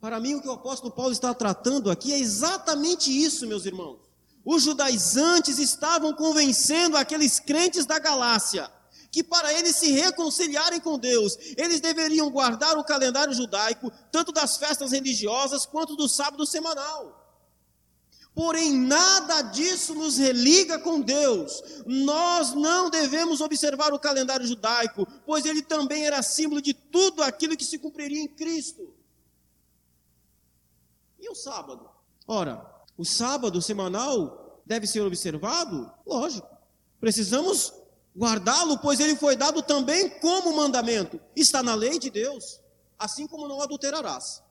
Para 0.00 0.20
mim, 0.20 0.34
o 0.34 0.42
que 0.42 0.48
o 0.48 0.52
apóstolo 0.52 0.92
Paulo 0.92 1.12
está 1.12 1.34
tratando 1.34 1.90
aqui 1.90 2.12
é 2.12 2.18
exatamente 2.18 3.10
isso, 3.10 3.46
meus 3.46 3.66
irmãos. 3.66 3.98
Os 4.44 4.62
judaizantes 4.62 5.58
estavam 5.58 6.12
convencendo 6.12 6.96
aqueles 6.96 7.38
crentes 7.38 7.86
da 7.86 7.98
Galácia 7.98 8.70
que 9.12 9.22
para 9.22 9.52
eles 9.52 9.76
se 9.76 9.92
reconciliarem 9.92 10.80
com 10.80 10.98
Deus, 10.98 11.36
eles 11.58 11.82
deveriam 11.82 12.30
guardar 12.30 12.78
o 12.78 12.84
calendário 12.84 13.34
judaico, 13.34 13.92
tanto 14.10 14.32
das 14.32 14.56
festas 14.56 14.90
religiosas 14.90 15.66
quanto 15.66 15.94
do 15.94 16.08
sábado 16.08 16.46
semanal. 16.46 17.20
Porém, 18.34 18.72
nada 18.72 19.42
disso 19.42 19.94
nos 19.94 20.16
religa 20.16 20.78
com 20.78 20.98
Deus. 21.02 21.62
Nós 21.84 22.54
não 22.54 22.88
devemos 22.88 23.42
observar 23.42 23.92
o 23.92 23.98
calendário 23.98 24.46
judaico, 24.46 25.06
pois 25.26 25.44
ele 25.44 25.60
também 25.60 26.06
era 26.06 26.22
símbolo 26.22 26.62
de 26.62 26.72
tudo 26.72 27.22
aquilo 27.22 27.54
que 27.54 27.64
se 27.66 27.78
cumpriria 27.78 28.22
em 28.22 28.28
Cristo. 28.28 28.94
E 31.20 31.28
o 31.28 31.34
sábado? 31.34 31.90
Ora, 32.26 32.64
o 32.96 33.04
sábado 33.04 33.60
semanal 33.60 34.62
deve 34.64 34.86
ser 34.86 35.02
observado? 35.02 35.92
Lógico. 36.06 36.48
Precisamos 36.98 37.74
guardá-lo, 38.16 38.78
pois 38.78 39.00
ele 39.00 39.16
foi 39.16 39.36
dado 39.36 39.62
também 39.62 40.08
como 40.20 40.54
mandamento. 40.54 41.20
Está 41.34 41.62
na 41.62 41.74
lei 41.74 41.98
de 41.98 42.10
Deus, 42.10 42.60
assim 42.98 43.26
como 43.26 43.48
não 43.48 43.62
adulterarás. 43.62 44.42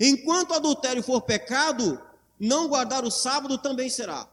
Enquanto 0.00 0.50
o 0.50 0.54
adultério 0.54 1.02
for 1.02 1.22
pecado, 1.22 2.00
não 2.38 2.68
guardar 2.68 3.04
o 3.04 3.10
sábado 3.10 3.58
também 3.58 3.88
será. 3.88 4.28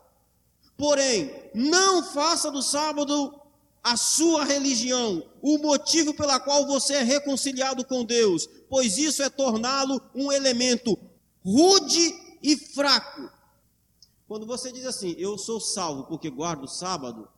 Porém, 0.78 1.50
não 1.54 2.04
faça 2.04 2.52
do 2.52 2.62
sábado 2.62 3.40
a 3.84 3.96
sua 3.96 4.44
religião, 4.44 5.24
o 5.42 5.60
motivo 5.60 6.14
pela 6.14 6.40
qual 6.40 6.66
você 6.66 6.96
é 6.96 7.04
reconciliado 7.04 7.86
com 7.86 8.04
Deus, 8.04 8.50
pois 8.68 8.98
isso 8.98 9.22
é 9.22 9.30
torná-lo 9.30 10.02
um 10.14 10.32
elemento 10.32 10.98
rude 11.44 12.16
e 12.42 12.58
fraco. 12.58 13.30
Quando 14.28 14.48
você 14.48 14.72
diz 14.72 14.88
assim, 14.88 15.16
eu 15.20 15.38
sou 15.38 15.62
salvo 15.62 16.06
porque 16.06 16.32
guardo 16.32 16.64
o 16.64 16.68
sábado, 16.68 17.30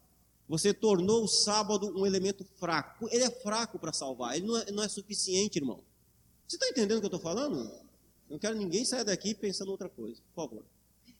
você 0.47 0.73
tornou 0.73 1.23
o 1.23 1.27
sábado 1.27 1.93
um 1.97 2.05
elemento 2.05 2.45
fraco. 2.57 3.07
Ele 3.12 3.23
é 3.23 3.29
fraco 3.29 3.77
para 3.77 3.91
salvar, 3.91 4.38
ele 4.38 4.47
não 4.47 4.57
é, 4.57 4.71
não 4.71 4.83
é, 4.83 4.88
suficiente, 4.88 5.60
irmão. 5.60 5.83
Você 6.47 6.55
está 6.55 6.67
entendendo 6.69 6.97
o 6.97 7.01
que 7.01 7.05
eu 7.07 7.17
estou 7.17 7.19
falando? 7.19 7.69
Não 8.29 8.39
quero 8.39 8.55
ninguém 8.55 8.86
sair 8.86 9.03
daqui 9.03 9.33
pensando 9.33 9.71
outra 9.71 9.89
coisa, 9.89 10.21
por 10.33 10.43
favor. 10.43 10.63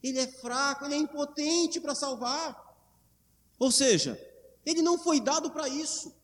Ele 0.02 0.18
é 0.18 0.26
fraco, 0.26 0.84
ele 0.84 0.94
é 0.94 0.98
impotente 0.98 1.80
para 1.80 1.94
salvar. 1.94 2.56
Ou 3.58 3.70
seja, 3.70 4.18
ele 4.64 4.80
não 4.80 4.98
foi 4.98 5.20
dado 5.20 5.50
para 5.50 5.68
isso. 5.68 6.14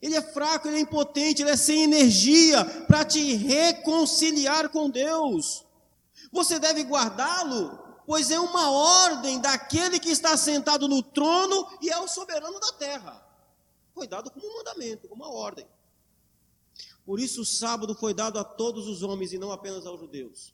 Ele 0.00 0.16
é 0.16 0.22
fraco, 0.22 0.68
ele 0.68 0.78
é 0.78 0.80
impotente, 0.80 1.42
ele 1.42 1.50
é 1.50 1.56
sem 1.56 1.84
energia 1.84 2.64
para 2.86 3.04
te 3.04 3.34
reconciliar 3.34 4.68
com 4.68 4.90
Deus. 4.90 5.64
Você 6.32 6.58
deve 6.58 6.82
guardá-lo 6.82 7.78
pois 8.12 8.30
é 8.30 8.38
uma 8.38 8.70
ordem 8.70 9.40
daquele 9.40 9.98
que 9.98 10.10
está 10.10 10.36
sentado 10.36 10.86
no 10.86 11.02
trono 11.02 11.66
e 11.80 11.88
é 11.88 11.98
o 11.98 12.06
soberano 12.06 12.60
da 12.60 12.70
terra. 12.72 13.26
Foi 13.94 14.06
dado 14.06 14.30
como 14.30 14.46
um 14.46 14.56
mandamento, 14.58 15.08
como 15.08 15.24
uma 15.24 15.32
ordem. 15.32 15.66
Por 17.06 17.18
isso 17.18 17.40
o 17.40 17.46
sábado 17.46 17.94
foi 17.94 18.12
dado 18.12 18.38
a 18.38 18.44
todos 18.44 18.86
os 18.86 19.02
homens 19.02 19.32
e 19.32 19.38
não 19.38 19.50
apenas 19.50 19.86
aos 19.86 19.98
judeus. 19.98 20.52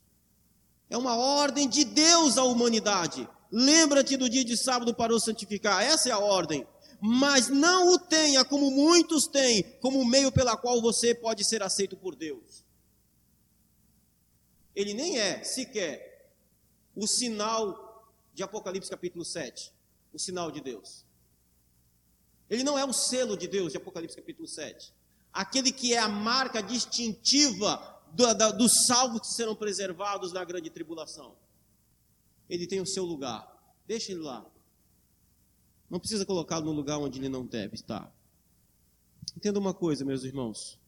É 0.89 0.97
uma 0.97 1.17
ordem 1.17 1.69
de 1.69 1.85
Deus 1.85 2.39
à 2.39 2.45
humanidade. 2.45 3.29
Lembra-te 3.51 4.17
do 4.17 4.31
dia 4.31 4.45
de 4.45 4.57
sábado 4.57 4.95
para 4.95 5.13
o 5.13 5.19
santificar. 5.19 5.83
Essa 5.83 6.11
é 6.11 6.13
a 6.13 6.21
ordem. 6.21 6.65
Mas 7.01 7.49
não 7.49 7.93
o 7.93 7.99
tenha 7.99 8.45
como 8.45 8.71
muitos 8.71 9.27
têm, 9.27 9.65
como 9.81 10.05
meio 10.05 10.31
pela 10.31 10.57
qual 10.57 10.81
você 10.81 11.13
pode 11.13 11.43
ser 11.45 11.61
aceito 11.65 11.97
por 11.97 12.15
Deus. 12.15 12.65
Ele 14.77 14.95
nem 14.95 15.19
é 15.19 15.43
sequer 15.43 16.08
o 16.99 17.07
sinal 17.07 18.13
de 18.35 18.43
Apocalipse 18.43 18.91
capítulo 18.91 19.25
7, 19.25 19.73
o 20.13 20.19
sinal 20.19 20.51
de 20.51 20.61
Deus. 20.61 21.05
Ele 22.51 22.65
não 22.65 22.77
é 22.77 22.85
o 22.85 22.93
selo 22.93 23.37
de 23.37 23.47
Deus 23.47 23.71
de 23.71 23.79
Apocalipse 23.79 24.17
capítulo 24.17 24.49
7. 24.49 24.93
Aquele 25.33 25.71
que 25.71 25.95
é 25.95 25.99
a 25.99 26.09
marca 26.09 26.61
distintiva 26.61 28.03
do, 28.13 28.53
dos 28.57 28.87
salvos 28.87 29.21
que 29.21 29.27
serão 29.29 29.55
preservados 29.55 30.33
na 30.33 30.45
grande 30.45 30.71
tribulação. 30.71 31.37
Ele 32.51 32.67
tem 32.67 32.81
o 32.81 32.87
seu 32.87 33.05
lugar. 33.05 33.47
Deixa 33.87 34.11
ele 34.11 34.23
lá. 34.23 34.45
Não 35.89 36.01
precisa 36.01 36.27
colocá-lo 36.27 36.65
no 36.65 36.73
lugar 36.73 36.99
onde 36.99 37.21
ele 37.21 37.29
não 37.29 37.47
deve 37.47 37.77
estar. 37.77 38.13
Entenda 39.37 39.59
uma 39.61 39.73
coisa, 39.73 40.05
meus 40.05 40.25
irmãos. 40.25 40.81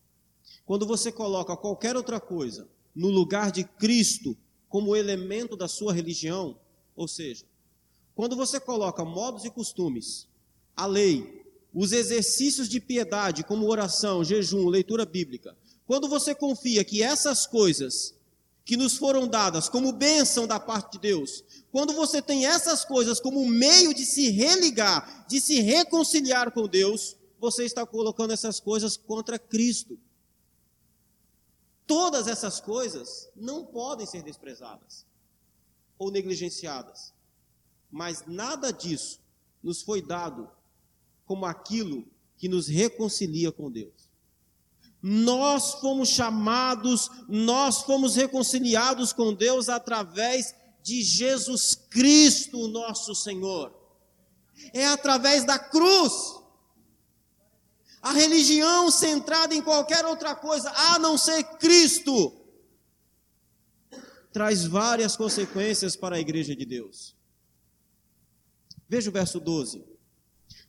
Quando 0.66 0.86
você 0.86 1.12
coloca 1.12 1.56
qualquer 1.56 1.96
outra 1.96 2.18
coisa 2.18 2.68
no 2.96 3.08
lugar 3.08 3.52
de 3.52 3.62
Cristo, 3.62 4.36
como 4.70 4.96
elemento 4.96 5.56
da 5.56 5.68
sua 5.68 5.92
religião, 5.92 6.56
ou 6.96 7.06
seja, 7.06 7.44
quando 8.14 8.36
você 8.36 8.58
coloca 8.58 9.04
modos 9.04 9.44
e 9.44 9.50
costumes, 9.50 10.26
a 10.76 10.86
lei, 10.86 11.44
os 11.74 11.92
exercícios 11.92 12.68
de 12.68 12.80
piedade, 12.80 13.44
como 13.44 13.68
oração, 13.68 14.24
jejum, 14.24 14.68
leitura 14.68 15.04
bíblica, 15.04 15.56
quando 15.86 16.08
você 16.08 16.34
confia 16.34 16.84
que 16.84 17.02
essas 17.02 17.46
coisas 17.46 18.14
que 18.64 18.76
nos 18.76 18.96
foram 18.96 19.26
dadas 19.26 19.68
como 19.68 19.92
bênção 19.92 20.46
da 20.46 20.60
parte 20.60 20.92
de 20.92 21.00
Deus, 21.00 21.42
quando 21.72 21.92
você 21.92 22.22
tem 22.22 22.46
essas 22.46 22.84
coisas 22.84 23.18
como 23.18 23.44
meio 23.44 23.92
de 23.92 24.06
se 24.06 24.30
religar, 24.30 25.26
de 25.28 25.40
se 25.40 25.60
reconciliar 25.60 26.52
com 26.52 26.68
Deus, 26.68 27.16
você 27.40 27.64
está 27.64 27.84
colocando 27.84 28.32
essas 28.32 28.60
coisas 28.60 28.96
contra 28.96 29.38
Cristo. 29.38 29.98
Todas 31.90 32.28
essas 32.28 32.60
coisas 32.60 33.28
não 33.34 33.66
podem 33.66 34.06
ser 34.06 34.22
desprezadas 34.22 35.04
ou 35.98 36.08
negligenciadas. 36.08 37.12
Mas 37.90 38.24
nada 38.28 38.72
disso 38.72 39.18
nos 39.60 39.82
foi 39.82 40.00
dado 40.00 40.48
como 41.26 41.44
aquilo 41.44 42.06
que 42.36 42.48
nos 42.48 42.68
reconcilia 42.68 43.50
com 43.50 43.68
Deus. 43.68 44.08
Nós 45.02 45.80
fomos 45.80 46.10
chamados, 46.10 47.10
nós 47.28 47.82
fomos 47.82 48.14
reconciliados 48.14 49.12
com 49.12 49.34
Deus 49.34 49.68
através 49.68 50.54
de 50.84 51.02
Jesus 51.02 51.74
Cristo, 51.74 52.68
nosso 52.68 53.16
Senhor. 53.16 53.74
É 54.72 54.86
através 54.86 55.44
da 55.44 55.58
cruz. 55.58 56.39
A 58.02 58.12
religião 58.12 58.90
centrada 58.90 59.54
em 59.54 59.60
qualquer 59.62 60.06
outra 60.06 60.34
coisa, 60.34 60.70
a 60.70 60.98
não 60.98 61.18
ser 61.18 61.42
Cristo, 61.58 62.40
traz 64.32 64.64
várias 64.64 65.16
consequências 65.16 65.96
para 65.96 66.16
a 66.16 66.20
igreja 66.20 66.56
de 66.56 66.64
Deus. 66.64 67.14
Veja 68.88 69.10
o 69.10 69.12
verso 69.12 69.38
12. 69.38 69.84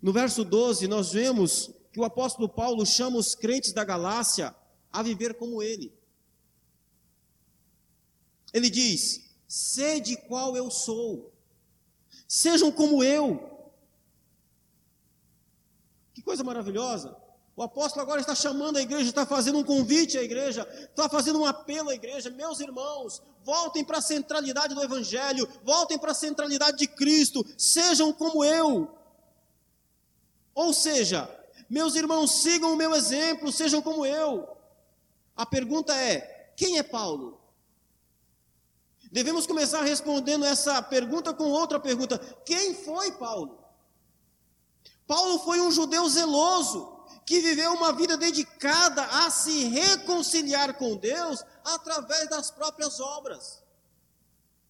No 0.02 0.12
verso 0.12 0.44
12, 0.44 0.88
nós 0.88 1.12
vemos 1.12 1.72
que 1.92 2.00
o 2.00 2.04
apóstolo 2.04 2.50
Paulo 2.50 2.86
chama 2.86 3.18
os 3.18 3.36
crentes 3.36 3.72
da 3.72 3.84
Galácia 3.84 4.56
a 4.92 5.02
viver 5.02 5.36
como 5.36 5.62
ele. 5.62 5.94
Ele 8.54 8.70
diz: 8.70 9.32
sede 9.48 10.18
qual 10.28 10.56
eu 10.56 10.70
sou, 10.70 11.34
sejam 12.28 12.72
como 12.72 13.04
eu. 13.04 13.50
Coisa 16.42 16.44
maravilhosa. 16.44 17.16
O 17.56 17.62
apóstolo 17.62 18.02
agora 18.02 18.22
está 18.22 18.34
chamando 18.34 18.78
a 18.78 18.82
igreja, 18.82 19.10
está 19.10 19.26
fazendo 19.26 19.60
um 19.60 19.64
convite 19.64 20.18
à 20.18 20.24
igreja, 20.24 20.68
está 20.90 21.08
fazendo 21.08 21.40
um 21.40 21.46
apelo 21.46 21.90
à 21.90 21.94
igreja. 21.94 22.32
Meus 22.32 22.60
irmãos, 22.60 23.22
voltem 23.44 23.84
para 23.84 24.00
a 24.00 24.02
centralidade 24.02 24.74
do 24.74 24.84
Evangelho, 24.84 25.48
voltem 25.64 26.00
para 26.00 26.12
a 26.12 26.16
centralidade 26.16 26.78
de 26.78 26.88
Cristo, 26.88 27.46
sejam 27.58 28.12
como 28.12 28.44
eu. 28.44 28.90
Ou 30.56 30.74
seja, 30.74 31.30
meus 31.70 31.96
irmãos, 31.96 32.42
sigam 32.42 32.74
o 32.74 32.78
meu 32.78 32.96
exemplo, 32.96 33.52
sejam 33.52 33.82
como 33.82 34.04
eu. 34.04 34.50
A 35.36 35.46
pergunta 35.46 35.96
é: 35.96 36.54
quem 36.56 36.80
é 36.80 36.84
Paulo? 36.84 37.40
Devemos 39.12 39.46
começar 39.46 39.84
respondendo 39.84 40.46
essa 40.46 40.82
pergunta 40.82 41.34
com 41.34 41.50
outra 41.52 41.80
pergunta: 41.80 42.18
quem 42.44 42.74
foi 42.74 43.12
Paulo? 43.12 43.61
Paulo 45.12 45.40
foi 45.40 45.60
um 45.60 45.70
judeu 45.70 46.08
zeloso, 46.08 47.06
que 47.26 47.42
viveu 47.42 47.74
uma 47.74 47.92
vida 47.92 48.16
dedicada 48.16 49.04
a 49.04 49.30
se 49.30 49.66
reconciliar 49.66 50.78
com 50.78 50.96
Deus 50.96 51.44
através 51.66 52.30
das 52.30 52.50
próprias 52.50 52.98
obras. 53.02 53.62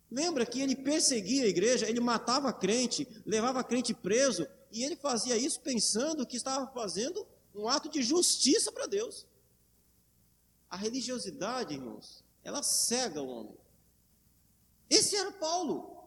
Lembra 0.10 0.44
que 0.44 0.60
ele 0.60 0.76
perseguia 0.76 1.44
a 1.44 1.48
igreja, 1.48 1.88
ele 1.88 2.00
matava 2.00 2.52
crente, 2.52 3.08
levava 3.24 3.64
crente 3.64 3.94
preso, 3.94 4.48
e 4.72 4.84
ele 4.84 4.96
fazia 4.96 5.38
isso 5.38 5.60
pensando 5.60 6.26
que 6.26 6.38
estava 6.38 6.66
fazendo 6.74 7.24
um 7.54 7.70
ato 7.70 7.88
de 7.88 8.02
justiça 8.02 8.72
para 8.72 8.88
Deus. 8.88 9.28
A 10.72 10.76
religiosidade, 10.76 11.76
irmãos, 11.76 12.24
ela 12.44 12.64
cega 12.64 13.22
o 13.22 13.28
homem. 13.28 13.58
Esse 14.90 15.16
era 15.16 15.32
Paulo. 15.34 16.01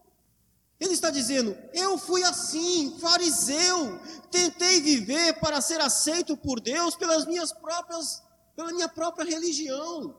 Ele 0.81 0.93
está 0.93 1.11
dizendo: 1.11 1.57
Eu 1.73 1.97
fui 1.99 2.23
assim, 2.25 2.97
fariseu, 3.01 3.99
tentei 4.31 4.81
viver 4.81 5.35
para 5.41 5.61
ser 5.61 5.81
aceito 5.81 6.37
por 6.37 6.61
Deus 6.61 6.97
pelas 6.97 7.27
minhas 7.27 7.53
próprias, 7.53 8.23
pela 8.57 8.73
minha 8.73 8.89
própria 8.89 9.25
religião. 9.25 10.17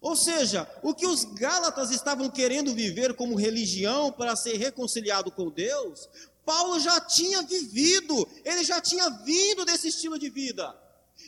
Ou 0.00 0.14
seja, 0.14 0.68
o 0.82 0.94
que 0.94 1.06
os 1.06 1.24
Gálatas 1.24 1.90
estavam 1.90 2.30
querendo 2.30 2.72
viver 2.72 3.14
como 3.14 3.34
religião 3.34 4.12
para 4.12 4.36
ser 4.36 4.56
reconciliado 4.56 5.30
com 5.30 5.50
Deus, 5.50 6.08
Paulo 6.44 6.78
já 6.78 7.00
tinha 7.00 7.42
vivido, 7.42 8.26
ele 8.44 8.62
já 8.64 8.80
tinha 8.80 9.10
vindo 9.10 9.64
desse 9.64 9.88
estilo 9.88 10.18
de 10.18 10.30
vida. 10.30 10.74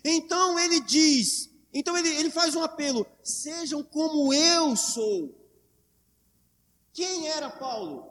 Então 0.05 0.59
ele 0.59 0.81
diz, 0.81 1.51
então 1.75 1.97
ele, 1.97 2.09
ele 2.09 2.31
faz 2.31 2.55
um 2.55 2.63
apelo: 2.63 3.07
sejam 3.23 3.83
como 3.83 4.33
eu 4.33 4.77
sou. 4.77 5.39
Quem 6.92 7.29
era 7.29 7.48
Paulo? 7.48 8.11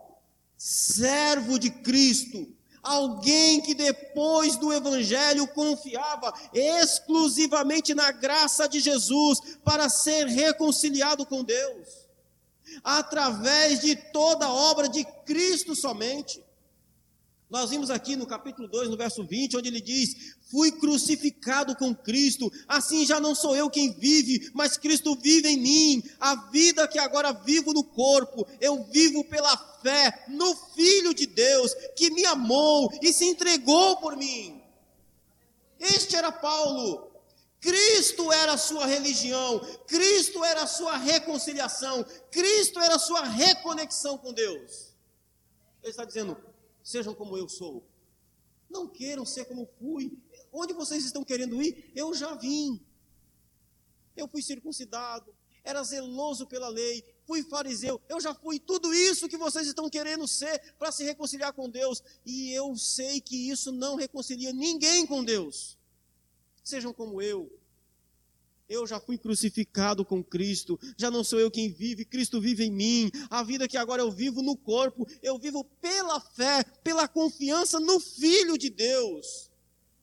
Servo 0.57 1.57
de 1.57 1.69
Cristo, 1.69 2.53
alguém 2.81 3.61
que 3.61 3.73
depois 3.73 4.55
do 4.57 4.73
Evangelho 4.73 5.47
confiava 5.47 6.33
exclusivamente 6.53 7.93
na 7.93 8.11
graça 8.11 8.67
de 8.67 8.79
Jesus 8.79 9.39
para 9.63 9.89
ser 9.89 10.27
reconciliado 10.27 11.25
com 11.25 11.43
Deus, 11.43 11.87
através 12.83 13.79
de 13.81 13.95
toda 13.95 14.45
a 14.45 14.53
obra 14.53 14.89
de 14.89 15.05
Cristo 15.25 15.75
somente. 15.75 16.43
Nós 17.49 17.71
vimos 17.71 17.89
aqui 17.89 18.15
no 18.15 18.27
capítulo 18.27 18.67
2, 18.67 18.89
no 18.89 18.97
verso 18.97 19.25
20, 19.25 19.57
onde 19.57 19.69
ele 19.69 19.81
diz: 19.81 20.35
Fui 20.51 20.71
crucificado 20.71 21.75
com 21.75 21.95
Cristo, 21.95 22.51
assim 22.67 23.07
já 23.07 23.19
não 23.19 23.33
sou 23.33 23.55
eu 23.55 23.71
quem 23.71 23.91
vive, 23.91 24.51
mas 24.53 24.77
Cristo 24.77 25.15
vive 25.15 25.49
em 25.49 25.57
mim. 25.57 26.03
A 26.19 26.35
vida 26.51 26.87
que 26.87 26.99
agora 26.99 27.31
vivo 27.31 27.73
no 27.73 27.83
corpo, 27.83 28.47
eu 28.61 28.83
vivo 28.91 29.23
pela 29.23 29.57
fé 29.81 30.25
no 30.27 30.55
Filho 30.75 31.11
de 31.11 31.25
Deus, 31.25 31.73
que 31.95 32.11
me 32.11 32.23
amou 32.23 32.91
e 33.01 33.11
se 33.11 33.25
entregou 33.25 33.97
por 33.97 34.15
mim. 34.15 34.61
Este 35.79 36.15
era 36.15 36.31
Paulo. 36.31 37.09
Cristo 37.59 38.31
era 38.31 38.53
a 38.53 38.57
sua 38.57 38.85
religião, 38.85 39.59
Cristo 39.85 40.45
era 40.45 40.63
a 40.63 40.67
sua 40.67 40.95
reconciliação, 40.95 42.05
Cristo 42.31 42.79
era 42.79 42.95
a 42.95 42.99
sua 42.99 43.25
reconexão 43.25 44.17
com 44.17 44.31
Deus. 44.31 44.93
Ele 45.83 45.91
está 45.91 46.05
dizendo: 46.05 46.37
sejam 46.89 47.13
como 47.13 47.37
eu 47.37 47.47
sou. 47.47 47.87
Não 48.67 48.87
queiram 48.87 49.23
ser 49.23 49.45
como 49.45 49.69
fui. 49.79 50.17
Onde 50.51 50.73
vocês 50.73 51.05
estão 51.05 51.23
querendo 51.23 51.61
ir? 51.61 51.91
Eu 51.95 52.15
já 52.15 52.33
vim. 52.33 52.83
Eu 54.15 54.27
fui 54.27 54.41
circuncidado, 54.41 55.33
era 55.63 55.83
zeloso 55.83 56.47
pela 56.47 56.67
lei, 56.67 57.05
fui 57.25 57.43
fariseu, 57.43 58.01
eu 58.09 58.19
já 58.19 58.33
fui 58.33 58.59
tudo 58.59 58.93
isso 58.93 59.29
que 59.29 59.37
vocês 59.37 59.67
estão 59.67 59.89
querendo 59.89 60.27
ser 60.27 60.73
para 60.77 60.91
se 60.91 61.03
reconciliar 61.05 61.53
com 61.53 61.69
Deus, 61.69 62.03
e 62.25 62.51
eu 62.51 62.75
sei 62.75 63.21
que 63.21 63.49
isso 63.49 63.71
não 63.71 63.95
reconcilia 63.95 64.51
ninguém 64.51 65.05
com 65.05 65.23
Deus. 65.23 65.77
Sejam 66.63 66.91
como 66.91 67.21
eu, 67.21 67.49
eu 68.69 68.85
já 68.85 68.99
fui 68.99 69.17
crucificado 69.17 70.05
com 70.05 70.23
Cristo, 70.23 70.79
já 70.95 71.09
não 71.09 71.23
sou 71.23 71.39
eu 71.39 71.49
quem 71.49 71.71
vive, 71.71 72.05
Cristo 72.05 72.39
vive 72.39 72.63
em 72.63 72.71
mim. 72.71 73.11
A 73.29 73.41
vida 73.41 73.67
que 73.67 73.75
agora 73.75 74.03
eu 74.03 74.11
vivo 74.11 74.43
no 74.43 74.55
corpo, 74.55 75.07
eu 75.23 75.39
vivo 75.39 75.63
pela 75.81 76.21
fé, 76.21 76.63
pela 76.83 77.07
confiança 77.07 77.79
no 77.79 77.99
Filho 77.99 78.57
de 78.57 78.69
Deus, 78.69 79.49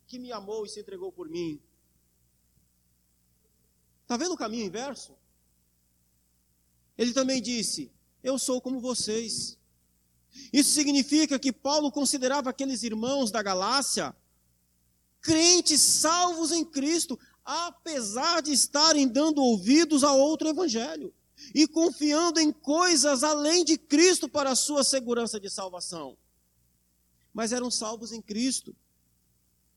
que 0.08 0.18
me 0.18 0.32
amou 0.32 0.66
e 0.66 0.68
se 0.68 0.80
entregou 0.80 1.12
por 1.12 1.28
mim. 1.28 1.60
Está 4.02 4.16
vendo 4.16 4.34
o 4.34 4.36
caminho 4.36 4.66
inverso? 4.66 5.16
Ele 6.98 7.12
também 7.12 7.40
disse: 7.40 7.92
Eu 8.22 8.36
sou 8.36 8.60
como 8.60 8.80
vocês. 8.80 9.56
Isso 10.52 10.70
significa 10.70 11.38
que 11.38 11.52
Paulo 11.52 11.90
considerava 11.90 12.50
aqueles 12.50 12.82
irmãos 12.82 13.30
da 13.30 13.42
Galácia 13.42 14.14
crentes 15.26 15.80
salvos 15.80 16.52
em 16.52 16.64
Cristo, 16.64 17.18
apesar 17.46 18.42
de 18.42 18.52
estarem 18.52 19.06
dando 19.06 19.40
ouvidos 19.40 20.02
a 20.02 20.12
outro 20.12 20.48
evangelho 20.48 21.14
e 21.54 21.68
confiando 21.68 22.40
em 22.40 22.50
coisas 22.50 23.22
além 23.22 23.64
de 23.64 23.78
Cristo 23.78 24.28
para 24.28 24.50
a 24.50 24.56
sua 24.56 24.82
segurança 24.82 25.38
de 25.38 25.48
salvação. 25.48 26.16
Mas 27.32 27.52
eram 27.52 27.70
salvos 27.70 28.10
em 28.10 28.20
Cristo. 28.20 28.74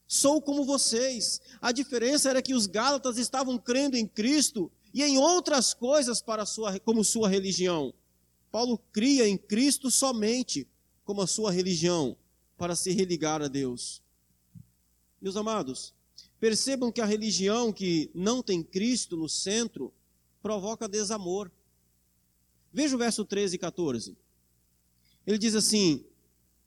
Sou 0.07 0.41
como 0.41 0.65
vocês. 0.65 1.39
A 1.61 1.71
diferença 1.71 2.29
era 2.29 2.41
que 2.41 2.55
os 2.55 2.65
Gálatas 2.65 3.19
estavam 3.19 3.59
crendo 3.59 3.95
em 3.95 4.07
Cristo 4.07 4.71
e 4.91 5.03
em 5.03 5.19
outras 5.19 5.71
coisas 5.71 6.21
para 6.23 6.47
sua, 6.47 6.79
como 6.79 7.03
sua 7.03 7.29
religião. 7.29 7.93
Paulo 8.51 8.79
cria 8.91 9.27
em 9.27 9.37
Cristo 9.37 9.91
somente 9.91 10.67
como 11.05 11.21
a 11.21 11.27
sua 11.27 11.51
religião 11.51 12.17
para 12.57 12.75
se 12.75 12.91
religar 12.91 13.43
a 13.43 13.47
Deus. 13.47 14.01
Meus 15.21 15.35
amados, 15.35 15.93
Percebam 16.39 16.91
que 16.91 17.01
a 17.01 17.05
religião 17.05 17.71
que 17.71 18.09
não 18.13 18.41
tem 18.41 18.63
Cristo 18.63 19.17
no 19.17 19.27
centro 19.27 19.93
provoca 20.41 20.87
desamor. 20.87 21.51
Veja 22.71 22.95
o 22.95 22.99
verso 22.99 23.25
13 23.25 23.55
e 23.55 23.59
14. 23.59 24.17
Ele 25.25 25.37
diz 25.37 25.55
assim: 25.55 26.05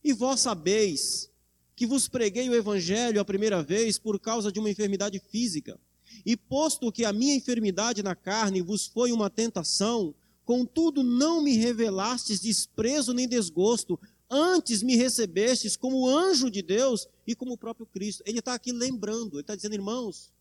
E 0.05 0.13
vós 0.13 0.41
sabeis 0.41 1.31
que 1.75 1.87
vos 1.87 2.09
preguei 2.09 2.49
o 2.49 2.55
evangelho 2.55 3.21
a 3.21 3.25
primeira 3.25 3.63
vez 3.63 3.99
por 3.99 4.21
causa 4.21 4.53
de 4.53 4.61
uma 4.61 4.71
enfermidade 4.71 5.19
física. 5.19 5.81
E 6.25 6.37
posto 6.37 6.93
que 6.93 7.05
a 7.05 7.13
minha 7.13 7.35
enfermidade 7.35 8.03
na 8.03 8.15
carne 8.15 8.61
vos 8.61 8.87
foi 8.87 9.11
uma 9.11 9.31
tentação, 9.31 10.15
contudo 10.45 11.03
não 11.03 11.43
me 11.43 11.57
revelastes 11.57 12.41
desprezo 12.41 13.13
nem 13.13 13.27
desgosto, 13.27 13.99
Antes 14.35 14.83
me 14.83 14.97
recebestes 14.97 15.77
como 15.77 16.09
anjo 16.09 16.51
de 16.51 16.63
Deus 16.63 17.07
e 17.27 17.35
como 17.35 17.53
o 17.53 17.59
próprio 17.59 17.85
Cristo. 17.85 18.23
Ele 18.25 18.39
está 18.39 18.55
aqui 18.55 18.73
lembrando, 18.73 19.35
ele 19.35 19.43
está 19.43 19.55
dizendo, 19.55 19.75
irmãos, 19.75 20.33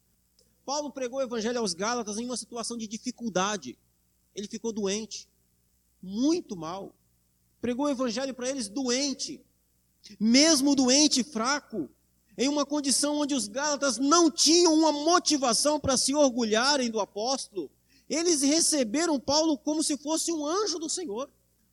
Paulo 0.65 0.89
pregou 0.89 1.19
o 1.19 1.21
evangelho 1.21 1.59
aos 1.59 1.73
Gálatas 1.73 2.17
em 2.17 2.23
uma 2.23 2.37
situação 2.37 2.77
de 2.77 2.87
dificuldade. 2.87 3.77
Ele 4.33 4.47
ficou 4.47 4.71
doente, 4.71 5.27
muito 6.01 6.55
mal. 6.55 6.95
Pregou 7.59 7.85
o 7.85 7.89
evangelho 7.89 8.33
para 8.33 8.49
eles 8.49 8.69
doente, 8.69 9.41
mesmo 10.17 10.73
doente, 10.73 11.21
fraco, 11.21 11.89
em 12.37 12.47
uma 12.47 12.65
condição 12.65 13.17
onde 13.17 13.35
os 13.35 13.49
Gálatas 13.49 13.97
não 13.97 14.31
tinham 14.31 14.73
uma 14.73 14.93
motivação 14.93 15.77
para 15.77 15.97
se 15.97 16.15
orgulharem 16.15 16.89
do 16.89 17.01
apóstolo. 17.01 17.69
Eles 18.09 18.41
receberam 18.41 19.19
Paulo 19.19 19.57
como 19.57 19.83
se 19.83 19.97
fosse 19.97 20.31
um 20.31 20.45
anjo 20.45 20.79
do 20.79 20.87
Senhor. 20.87 21.29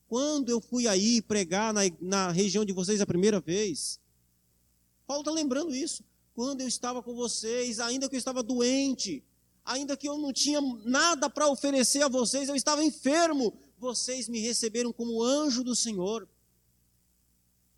Quando 0.09 0.49
eu 0.49 0.61
fui 0.61 0.89
aí 0.89 1.21
pregar 1.21 1.73
na, 1.73 1.83
na 2.01 2.31
região 2.31 2.65
de 2.65 2.73
vocês 2.73 3.01
a 3.01 3.07
primeira 3.07 3.41
vez, 3.41 4.01
Paulo 5.07 5.21
está 5.21 5.31
lembrando 5.31 5.75
isso. 5.75 6.03
Quando 6.35 6.63
eu 6.63 6.69
estava 6.69 7.03
com 7.03 7.15
vocês, 7.15 7.79
ainda 7.79 8.09
que 8.09 8.15
eu 8.15 8.19
estava 8.19 8.43
doente, 8.43 9.23
ainda 9.65 9.97
que 9.97 10.09
eu 10.09 10.17
não 10.17 10.33
tinha 10.33 10.61
nada 10.85 11.29
para 11.29 11.49
oferecer 11.49 12.03
a 12.03 12.09
vocês, 12.09 12.49
eu 12.49 12.57
estava 12.57 12.83
enfermo, 12.83 13.53
vocês 13.77 14.29
me 14.29 14.39
receberam 14.39 14.93
como 14.93 15.23
anjo 15.23 15.63
do 15.63 15.77
Senhor. 15.77 16.27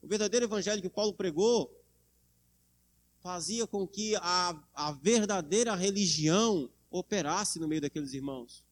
O 0.01 0.07
verdadeiro 0.07 0.47
evangelho 0.47 0.81
que 0.81 0.89
Paulo 0.89 1.13
pregou 1.13 1.77
fazia 3.21 3.67
com 3.67 3.87
que 3.87 4.15
a, 4.17 4.57
a 4.75 4.93
verdadeira 4.93 5.75
religião 5.75 6.71
operasse 6.91 7.59
no 7.59 7.69
meio 7.69 7.81
daqueles 7.81 8.15
irmãos. 8.15 8.65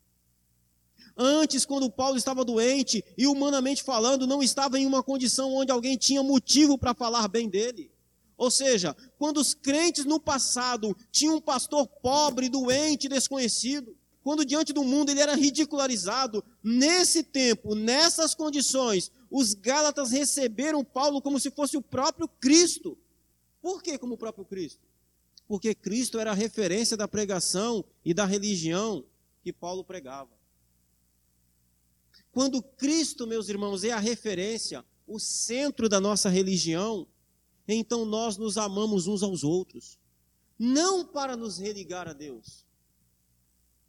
Antes, 1.20 1.66
quando 1.66 1.90
Paulo 1.90 2.16
estava 2.16 2.44
doente 2.44 3.04
e 3.16 3.26
humanamente 3.26 3.82
falando, 3.82 4.24
não 4.24 4.40
estava 4.40 4.78
em 4.78 4.86
uma 4.86 5.02
condição 5.02 5.52
onde 5.52 5.72
alguém 5.72 5.96
tinha 5.96 6.22
motivo 6.22 6.78
para 6.78 6.94
falar 6.94 7.26
bem 7.26 7.48
dele. 7.48 7.90
Ou 8.36 8.52
seja, 8.52 8.96
quando 9.18 9.38
os 9.38 9.52
crentes 9.52 10.04
no 10.04 10.20
passado 10.20 10.96
tinham 11.10 11.34
um 11.34 11.40
pastor 11.40 11.88
pobre, 11.88 12.48
doente, 12.48 13.08
desconhecido, 13.08 13.96
quando 14.22 14.44
diante 14.44 14.72
do 14.72 14.84
mundo 14.84 15.10
ele 15.10 15.20
era 15.20 15.34
ridicularizado, 15.34 16.44
nesse 16.62 17.24
tempo, 17.24 17.74
nessas 17.74 18.32
condições, 18.32 19.10
os 19.28 19.54
Gálatas 19.54 20.12
receberam 20.12 20.84
Paulo 20.84 21.20
como 21.20 21.40
se 21.40 21.50
fosse 21.50 21.76
o 21.76 21.82
próprio 21.82 22.28
Cristo. 22.28 22.96
Por 23.60 23.82
que 23.82 23.98
como 23.98 24.14
o 24.14 24.18
próprio 24.18 24.44
Cristo? 24.44 24.86
Porque 25.48 25.74
Cristo 25.74 26.20
era 26.20 26.30
a 26.30 26.34
referência 26.34 26.96
da 26.96 27.08
pregação 27.08 27.84
e 28.04 28.14
da 28.14 28.24
religião 28.24 29.04
que 29.42 29.52
Paulo 29.52 29.82
pregava. 29.82 30.37
Quando 32.38 32.62
Cristo, 32.62 33.26
meus 33.26 33.48
irmãos, 33.48 33.82
é 33.82 33.90
a 33.90 33.98
referência, 33.98 34.84
o 35.08 35.18
centro 35.18 35.88
da 35.88 36.00
nossa 36.00 36.28
religião, 36.28 37.04
então 37.66 38.04
nós 38.04 38.36
nos 38.36 38.56
amamos 38.56 39.08
uns 39.08 39.24
aos 39.24 39.42
outros. 39.42 39.98
Não 40.56 41.04
para 41.04 41.36
nos 41.36 41.58
religar 41.58 42.06
a 42.06 42.12
Deus, 42.12 42.64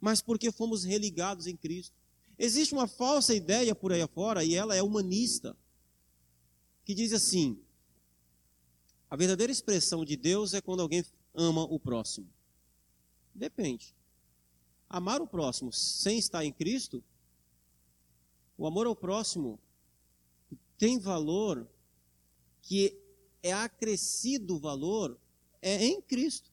mas 0.00 0.20
porque 0.20 0.50
fomos 0.50 0.82
religados 0.82 1.46
em 1.46 1.56
Cristo. 1.56 1.94
Existe 2.36 2.74
uma 2.74 2.88
falsa 2.88 3.32
ideia 3.32 3.72
por 3.72 3.92
aí 3.92 4.02
afora, 4.02 4.42
e 4.42 4.56
ela 4.56 4.74
é 4.74 4.82
humanista, 4.82 5.56
que 6.84 6.92
diz 6.92 7.12
assim: 7.12 7.56
a 9.08 9.14
verdadeira 9.14 9.52
expressão 9.52 10.04
de 10.04 10.16
Deus 10.16 10.54
é 10.54 10.60
quando 10.60 10.80
alguém 10.80 11.04
ama 11.32 11.62
o 11.62 11.78
próximo. 11.78 12.26
Depende. 13.32 13.94
Amar 14.88 15.22
o 15.22 15.26
próximo 15.28 15.72
sem 15.72 16.18
estar 16.18 16.44
em 16.44 16.52
Cristo, 16.52 17.00
o 18.60 18.66
amor 18.66 18.86
ao 18.86 18.94
próximo 18.94 19.58
tem 20.76 20.98
valor 20.98 21.66
que 22.60 22.94
é 23.42 23.54
acrescido 23.54 24.58
valor 24.58 25.18
é 25.62 25.82
em 25.82 25.98
Cristo. 26.02 26.52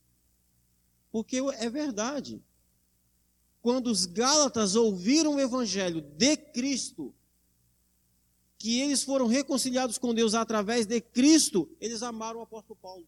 Porque 1.12 1.36
é 1.60 1.70
verdade. 1.70 2.42
Quando 3.62 3.88
os 3.88 4.06
Gálatas 4.06 4.74
ouviram 4.74 5.36
o 5.36 5.40
evangelho 5.42 6.00
de 6.00 6.38
Cristo, 6.38 7.14
que 8.58 8.80
eles 8.80 9.04
foram 9.04 9.28
reconciliados 9.28 9.98
com 9.98 10.14
Deus 10.14 10.34
através 10.34 10.86
de 10.86 11.02
Cristo, 11.02 11.70
eles 11.78 12.02
amaram 12.02 12.40
o 12.40 12.44
apóstolo 12.44 12.80
Paulo. 12.82 13.06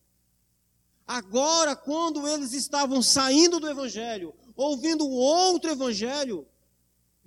Agora, 1.08 1.74
quando 1.74 2.28
eles 2.28 2.52
estavam 2.52 3.02
saindo 3.02 3.62
do 3.62 3.70
evangelho, 3.70 4.36
ouvindo 4.58 5.08
outro 5.08 5.72
evangelho, 5.72 6.46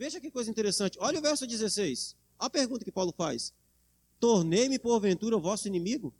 veja 0.03 0.21
que 0.21 0.31
coisa 0.31 0.51
interessante. 0.51 0.99
Olha 1.01 1.19
o 1.21 1.23
verso 1.23 1.47
16. 1.47 2.17
A 2.38 2.51
pergunta 2.51 2.85
que 2.85 2.91
Paulo 2.91 3.15
faz: 3.17 3.53
Tornei-me 4.19 4.79
porventura 4.79 5.38
vosso 5.38 5.69
inimigo? 5.69 6.12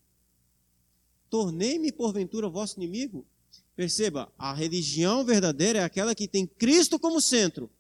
tornei-me 1.33 1.90
porventura 1.90 2.47
vosso 2.47 2.79
inimigo? 2.79 3.25
Perceba, 3.75 4.31
a 4.38 4.53
religião 4.53 5.25
verdadeira 5.25 5.79
é 5.79 5.83
aquela 5.83 6.14
que 6.14 6.29
tem 6.29 6.47
Cristo 6.47 6.99
como 6.99 7.23
centro. 7.23 7.71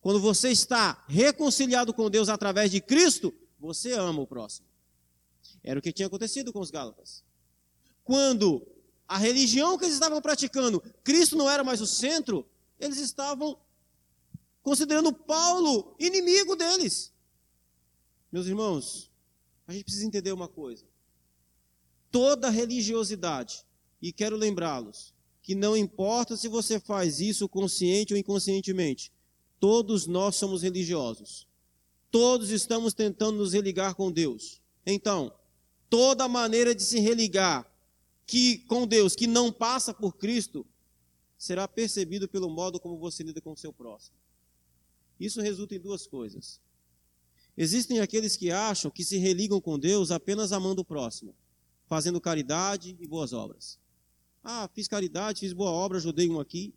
Quando 0.00 0.20
você 0.20 0.50
está 0.50 1.04
reconciliado 1.08 1.92
com 1.92 2.08
Deus 2.08 2.28
através 2.28 2.70
de 2.70 2.80
Cristo, 2.80 3.34
você 3.58 3.90
ama 3.94 4.22
o 4.22 4.26
próximo. 4.26 4.68
Era 5.64 5.80
o 5.80 5.82
que 5.82 5.92
tinha 5.92 6.06
acontecido 6.06 6.52
com 6.52 6.60
os 6.60 6.70
Gálatas. 6.70 7.24
Quando 8.04 8.64
a 9.08 9.18
religião 9.18 9.76
que 9.76 9.84
eles 9.84 9.94
estavam 9.94 10.22
praticando, 10.22 10.80
Cristo 11.02 11.36
não 11.36 11.50
era 11.50 11.64
mais 11.64 11.80
o 11.80 11.88
centro, 11.88 12.46
eles 12.78 12.98
estavam 12.98 13.58
considerando 14.66 15.12
Paulo 15.12 15.94
inimigo 15.96 16.56
deles. 16.56 17.12
Meus 18.32 18.48
irmãos, 18.48 19.12
a 19.64 19.72
gente 19.72 19.84
precisa 19.84 20.04
entender 20.04 20.32
uma 20.32 20.48
coisa 20.48 20.84
toda 22.10 22.50
religiosidade. 22.50 23.64
E 24.02 24.12
quero 24.12 24.36
lembrá-los 24.36 25.14
que 25.40 25.54
não 25.54 25.76
importa 25.76 26.36
se 26.36 26.48
você 26.48 26.80
faz 26.80 27.20
isso 27.20 27.48
consciente 27.48 28.12
ou 28.12 28.18
inconscientemente, 28.18 29.12
todos 29.60 30.04
nós 30.04 30.34
somos 30.34 30.62
religiosos. 30.62 31.46
Todos 32.10 32.50
estamos 32.50 32.92
tentando 32.92 33.38
nos 33.38 33.52
religar 33.52 33.94
com 33.94 34.10
Deus. 34.10 34.60
Então, 34.84 35.32
toda 35.88 36.26
maneira 36.26 36.74
de 36.74 36.82
se 36.82 36.98
religar 36.98 37.70
que 38.26 38.58
com 38.66 38.84
Deus 38.84 39.14
que 39.14 39.28
não 39.28 39.52
passa 39.52 39.94
por 39.94 40.16
Cristo 40.16 40.66
será 41.38 41.68
percebido 41.68 42.26
pelo 42.26 42.50
modo 42.50 42.80
como 42.80 42.98
você 42.98 43.22
lida 43.22 43.40
com 43.40 43.52
o 43.52 43.56
seu 43.56 43.72
próximo. 43.72 44.25
Isso 45.18 45.40
resulta 45.40 45.74
em 45.74 45.80
duas 45.80 46.06
coisas. 46.06 46.60
Existem 47.56 48.00
aqueles 48.00 48.36
que 48.36 48.50
acham 48.50 48.90
que 48.90 49.04
se 49.04 49.16
religam 49.16 49.60
com 49.60 49.78
Deus 49.78 50.10
apenas 50.10 50.52
amando 50.52 50.82
o 50.82 50.84
próximo 50.84 51.34
fazendo 51.86 52.20
caridade 52.20 52.96
e 53.00 53.06
boas 53.06 53.32
obras. 53.32 53.78
Ah, 54.42 54.68
fiz 54.72 54.86
caridade, 54.86 55.40
fiz 55.40 55.52
boa 55.52 55.70
obra, 55.70 55.98
ajudei 55.98 56.28
um 56.28 56.38
aqui. 56.38 56.74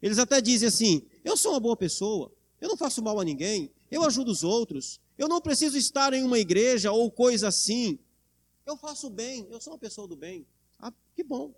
Eles 0.00 0.18
até 0.18 0.40
dizem 0.40 0.68
assim: 0.68 1.02
eu 1.24 1.36
sou 1.36 1.52
uma 1.52 1.60
boa 1.60 1.76
pessoa, 1.76 2.32
eu 2.60 2.68
não 2.68 2.76
faço 2.76 3.02
mal 3.02 3.20
a 3.20 3.24
ninguém, 3.24 3.70
eu 3.90 4.02
ajudo 4.02 4.30
os 4.30 4.42
outros, 4.42 5.00
eu 5.16 5.28
não 5.28 5.40
preciso 5.40 5.76
estar 5.76 6.12
em 6.14 6.22
uma 6.22 6.38
igreja 6.38 6.90
ou 6.90 7.10
coisa 7.10 7.48
assim. 7.48 7.98
Eu 8.64 8.76
faço 8.76 9.08
bem, 9.08 9.46
eu 9.50 9.60
sou 9.60 9.72
uma 9.72 9.78
pessoa 9.78 10.08
do 10.08 10.16
bem. 10.16 10.46
Ah, 10.78 10.92
que 11.14 11.22
bom. 11.22 11.54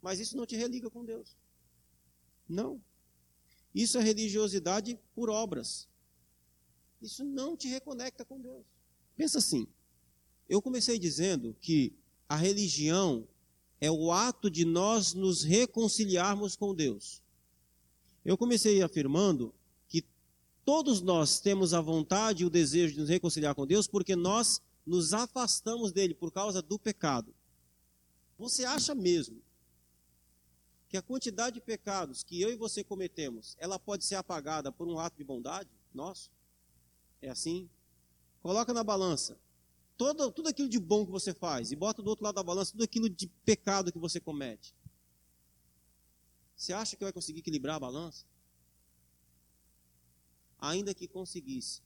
Mas 0.00 0.18
isso 0.18 0.36
não 0.36 0.46
te 0.46 0.56
religa 0.56 0.90
com 0.90 1.04
Deus. 1.04 1.36
Não. 2.48 2.80
Isso 3.74 3.98
é 3.98 4.02
religiosidade 4.02 4.98
por 5.14 5.30
obras. 5.30 5.88
Isso 7.00 7.24
não 7.24 7.56
te 7.56 7.68
reconecta 7.68 8.24
com 8.24 8.40
Deus. 8.40 8.64
Pensa 9.16 9.38
assim: 9.38 9.66
eu 10.48 10.60
comecei 10.60 10.98
dizendo 10.98 11.56
que 11.60 11.92
a 12.28 12.36
religião 12.36 13.26
é 13.80 13.90
o 13.90 14.12
ato 14.12 14.50
de 14.50 14.64
nós 14.64 15.14
nos 15.14 15.42
reconciliarmos 15.42 16.54
com 16.54 16.74
Deus. 16.74 17.22
Eu 18.24 18.38
comecei 18.38 18.82
afirmando 18.82 19.52
que 19.88 20.04
todos 20.64 21.00
nós 21.00 21.40
temos 21.40 21.74
a 21.74 21.80
vontade 21.80 22.42
e 22.42 22.46
o 22.46 22.50
desejo 22.50 22.94
de 22.94 23.00
nos 23.00 23.08
reconciliar 23.08 23.54
com 23.54 23.66
Deus 23.66 23.88
porque 23.88 24.14
nós 24.14 24.62
nos 24.86 25.12
afastamos 25.12 25.90
dele 25.90 26.14
por 26.14 26.30
causa 26.30 26.62
do 26.62 26.78
pecado. 26.78 27.34
Você 28.38 28.64
acha 28.64 28.94
mesmo 28.94 29.42
que 30.92 30.96
a 30.98 31.02
quantidade 31.02 31.54
de 31.54 31.60
pecados 31.62 32.22
que 32.22 32.38
eu 32.38 32.50
e 32.50 32.54
você 32.54 32.84
cometemos, 32.84 33.56
ela 33.58 33.78
pode 33.78 34.04
ser 34.04 34.16
apagada 34.16 34.70
por 34.70 34.86
um 34.86 34.98
ato 34.98 35.16
de 35.16 35.24
bondade 35.24 35.70
nosso? 35.94 36.30
É 37.22 37.30
assim? 37.30 37.66
Coloca 38.42 38.74
na 38.74 38.84
balança 38.84 39.40
todo, 39.96 40.30
tudo 40.30 40.50
aquilo 40.50 40.68
de 40.68 40.78
bom 40.78 41.06
que 41.06 41.10
você 41.10 41.32
faz 41.32 41.72
e 41.72 41.76
bota 41.76 42.02
do 42.02 42.10
outro 42.10 42.22
lado 42.22 42.34
da 42.34 42.42
balança 42.42 42.72
tudo 42.72 42.84
aquilo 42.84 43.08
de 43.08 43.26
pecado 43.26 43.90
que 43.90 43.98
você 43.98 44.20
comete. 44.20 44.74
Você 46.54 46.74
acha 46.74 46.94
que 46.94 47.04
vai 47.04 47.12
conseguir 47.12 47.38
equilibrar 47.38 47.76
a 47.76 47.80
balança? 47.80 48.26
Ainda 50.58 50.92
que 50.92 51.08
conseguisse. 51.08 51.80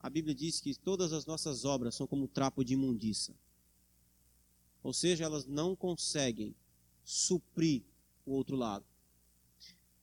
A 0.00 0.08
Bíblia 0.08 0.34
diz 0.34 0.58
que 0.58 0.74
todas 0.74 1.12
as 1.12 1.26
nossas 1.26 1.66
obras 1.66 1.94
são 1.94 2.06
como 2.06 2.28
trapo 2.28 2.64
de 2.64 2.72
imundícia. 2.72 3.34
Ou 4.82 4.94
seja, 4.94 5.24
elas 5.24 5.44
não 5.44 5.76
conseguem 5.76 6.56
suprir 7.06 7.82
o 8.26 8.32
outro 8.32 8.56
lado. 8.56 8.84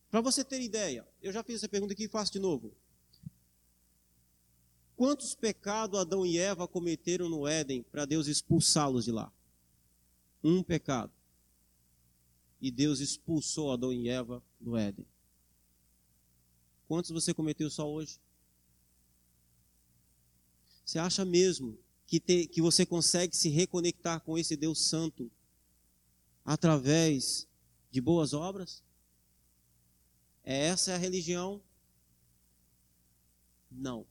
Para 0.10 0.22
você 0.22 0.44
ter 0.44 0.62
ideia, 0.62 1.06
eu 1.22 1.34
já 1.34 1.44
fiz 1.44 1.58
essa 1.58 1.68
pergunta 1.68 1.94
aqui 1.94 2.06
e 2.06 2.08
faço 2.08 2.32
de 2.32 2.40
novo. 2.40 2.74
Quantos 4.96 5.36
pecados 5.36 6.00
Adão 6.00 6.26
e 6.26 6.38
Eva 6.38 6.68
cometeram 6.68 7.28
no 7.28 7.46
Éden 7.46 7.84
para 7.84 8.06
Deus 8.06 8.28
expulsá-los 8.28 9.04
de 9.04 9.12
lá? 9.12 9.32
Um 10.42 10.64
pecado. 10.64 11.12
E 12.62 12.72
Deus 12.72 13.02
expulsou 13.02 13.72
Adão 13.72 13.92
e 13.92 14.08
Eva 14.08 14.42
do 14.60 14.78
Éden. 14.78 15.06
Quantos 16.88 17.12
você 17.12 17.34
cometeu 17.34 17.70
só 17.70 17.92
hoje? 17.92 18.20
Você 20.86 21.00
acha 21.00 21.26
mesmo 21.26 21.78
que, 22.06 22.20
te, 22.20 22.48
que 22.48 22.62
você 22.62 22.86
consegue 22.86 23.36
se 23.36 23.50
reconectar 23.50 24.22
com 24.22 24.38
esse 24.38 24.56
Deus 24.56 24.80
Santo 24.80 25.30
através 26.46 27.48
de 27.90 28.02
boas 28.02 28.34
obras? 28.34 28.84
É 30.44 30.68
essa 30.68 30.94
a 30.94 30.98
religião? 30.98 31.62
Não. 33.72 34.06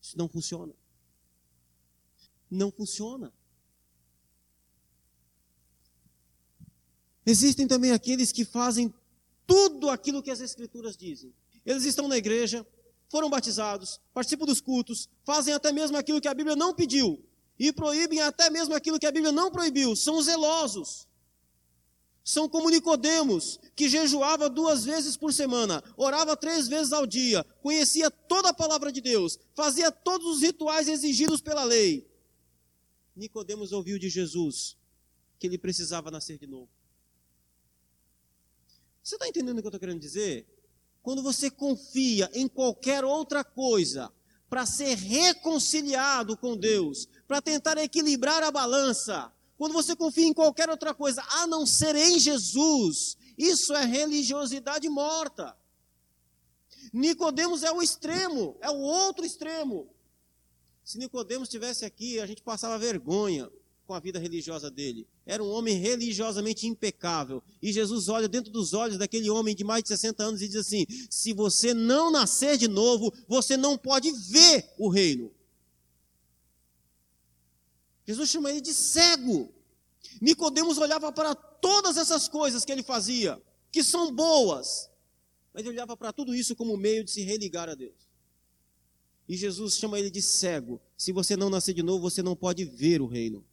Isso 0.00 0.16
não 0.16 0.28
funciona. 0.28 0.74
Não 2.50 2.70
funciona. 2.70 3.32
Existem 7.26 7.66
também 7.66 7.92
aqueles 7.92 8.32
que 8.32 8.44
fazem 8.44 8.92
tudo 9.46 9.90
aquilo 9.90 10.22
que 10.22 10.30
as 10.30 10.40
Escrituras 10.40 10.96
dizem. 10.96 11.34
Eles 11.64 11.84
estão 11.84 12.08
na 12.08 12.16
igreja, 12.16 12.66
foram 13.08 13.28
batizados, 13.28 14.00
participam 14.14 14.46
dos 14.46 14.60
cultos, 14.60 15.08
fazem 15.24 15.52
até 15.52 15.70
mesmo 15.72 15.96
aquilo 15.96 16.20
que 16.20 16.28
a 16.28 16.34
Bíblia 16.34 16.56
não 16.56 16.74
pediu 16.74 17.24
e 17.60 17.70
proíbem 17.70 18.22
até 18.22 18.48
mesmo 18.48 18.74
aquilo 18.74 18.98
que 18.98 19.04
a 19.04 19.12
Bíblia 19.12 19.30
não 19.30 19.50
proibiu. 19.50 19.94
São 19.94 20.22
zelosos. 20.22 21.06
São 22.24 22.48
como 22.48 22.70
Nicodemos, 22.70 23.60
que 23.76 23.86
jejuava 23.86 24.48
duas 24.48 24.84
vezes 24.84 25.14
por 25.14 25.30
semana, 25.30 25.84
orava 25.94 26.34
três 26.36 26.68
vezes 26.68 26.92
ao 26.92 27.06
dia, 27.06 27.44
conhecia 27.62 28.10
toda 28.10 28.48
a 28.48 28.54
palavra 28.54 28.90
de 28.90 29.00
Deus, 29.02 29.38
fazia 29.54 29.90
todos 29.90 30.26
os 30.36 30.42
rituais 30.42 30.88
exigidos 30.88 31.42
pela 31.42 31.64
lei. 31.64 32.08
Nicodemos 33.14 33.72
ouviu 33.72 33.98
de 33.98 34.08
Jesus 34.08 34.76
que 35.38 35.46
ele 35.46 35.58
precisava 35.58 36.10
nascer 36.10 36.38
de 36.38 36.46
novo. 36.46 36.68
Você 39.02 39.16
está 39.16 39.28
entendendo 39.28 39.58
o 39.58 39.60
que 39.60 39.66
eu 39.66 39.70
estou 39.70 39.80
querendo 39.80 40.00
dizer? 40.00 40.46
Quando 41.02 41.22
você 41.22 41.50
confia 41.50 42.30
em 42.32 42.48
qualquer 42.48 43.04
outra 43.04 43.42
coisa 43.44 44.10
para 44.48 44.66
ser 44.66 44.96
reconciliado 44.96 46.36
com 46.36 46.56
Deus, 46.56 47.08
para 47.30 47.40
tentar 47.40 47.78
equilibrar 47.78 48.42
a 48.42 48.50
balança, 48.50 49.32
quando 49.56 49.72
você 49.72 49.94
confia 49.94 50.26
em 50.26 50.34
qualquer 50.34 50.68
outra 50.68 50.92
coisa 50.92 51.22
a 51.30 51.46
não 51.46 51.64
ser 51.64 51.94
em 51.94 52.18
Jesus, 52.18 53.16
isso 53.38 53.72
é 53.72 53.84
religiosidade 53.84 54.88
morta. 54.88 55.56
Nicodemos 56.92 57.62
é 57.62 57.70
o 57.70 57.80
extremo, 57.80 58.56
é 58.60 58.68
o 58.68 58.78
outro 58.78 59.24
extremo. 59.24 59.88
Se 60.82 60.98
Nicodemos 60.98 61.46
estivesse 61.46 61.84
aqui, 61.84 62.18
a 62.18 62.26
gente 62.26 62.42
passava 62.42 62.76
vergonha 62.76 63.48
com 63.86 63.94
a 63.94 64.00
vida 64.00 64.18
religiosa 64.18 64.68
dele. 64.68 65.06
Era 65.24 65.40
um 65.40 65.50
homem 65.50 65.76
religiosamente 65.76 66.66
impecável. 66.66 67.40
E 67.62 67.72
Jesus 67.72 68.08
olha 68.08 68.26
dentro 68.26 68.50
dos 68.50 68.74
olhos 68.74 68.98
daquele 68.98 69.30
homem 69.30 69.54
de 69.54 69.62
mais 69.62 69.84
de 69.84 69.88
60 69.90 70.20
anos 70.20 70.42
e 70.42 70.48
diz 70.48 70.56
assim: 70.56 70.84
se 71.08 71.32
você 71.32 71.72
não 71.72 72.10
nascer 72.10 72.56
de 72.56 72.66
novo, 72.66 73.14
você 73.28 73.56
não 73.56 73.78
pode 73.78 74.10
ver 74.10 74.74
o 74.76 74.88
reino. 74.88 75.30
Jesus 78.10 78.28
chama 78.28 78.50
ele 78.50 78.60
de 78.60 78.74
cego. 78.74 79.54
Nicodemos 80.20 80.78
olhava 80.78 81.12
para 81.12 81.32
todas 81.32 81.96
essas 81.96 82.26
coisas 82.26 82.64
que 82.64 82.72
ele 82.72 82.82
fazia, 82.82 83.40
que 83.70 83.84
são 83.84 84.12
boas, 84.12 84.90
mas 85.54 85.60
ele 85.60 85.70
olhava 85.70 85.96
para 85.96 86.12
tudo 86.12 86.34
isso 86.34 86.56
como 86.56 86.76
meio 86.76 87.04
de 87.04 87.10
se 87.12 87.22
religar 87.22 87.68
a 87.68 87.74
Deus. 87.76 88.10
E 89.28 89.36
Jesus 89.36 89.76
chama 89.76 89.96
ele 89.96 90.10
de 90.10 90.20
cego. 90.20 90.80
Se 90.96 91.12
você 91.12 91.36
não 91.36 91.48
nascer 91.48 91.72
de 91.72 91.84
novo, 91.84 92.10
você 92.10 92.20
não 92.20 92.34
pode 92.34 92.64
ver 92.64 93.00
o 93.00 93.06
reino. 93.06 93.46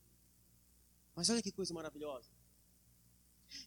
Mas 1.15 1.29
olha 1.29 1.41
que 1.41 1.51
coisa 1.51 1.71
maravilhosa. 1.71 2.27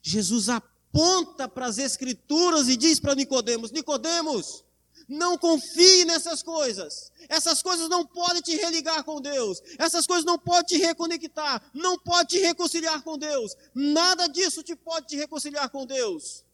Jesus 0.02 0.48
aponta 0.48 1.48
para 1.48 1.66
as 1.66 1.78
escrituras 1.78 2.68
e 2.68 2.76
diz 2.76 2.98
para 2.98 3.14
Nicodemos: 3.14 3.70
Nicodemos, 3.70 4.64
não 5.10 5.36
confie 5.36 6.04
nessas 6.04 6.40
coisas. 6.40 7.10
Essas 7.28 7.60
coisas 7.60 7.88
não 7.88 8.06
podem 8.06 8.40
te 8.40 8.54
religar 8.56 9.02
com 9.02 9.20
Deus. 9.20 9.60
Essas 9.76 10.06
coisas 10.06 10.24
não 10.24 10.38
podem 10.38 10.64
te 10.64 10.76
reconectar. 10.78 11.60
Não 11.74 11.98
pode 11.98 12.28
te 12.30 12.38
reconciliar 12.38 13.02
com 13.02 13.18
Deus. 13.18 13.56
Nada 13.74 14.28
disso 14.28 14.62
te 14.62 14.76
pode 14.76 15.08
te 15.08 15.16
reconciliar 15.16 15.68
com 15.68 15.84
Deus. 15.84 16.44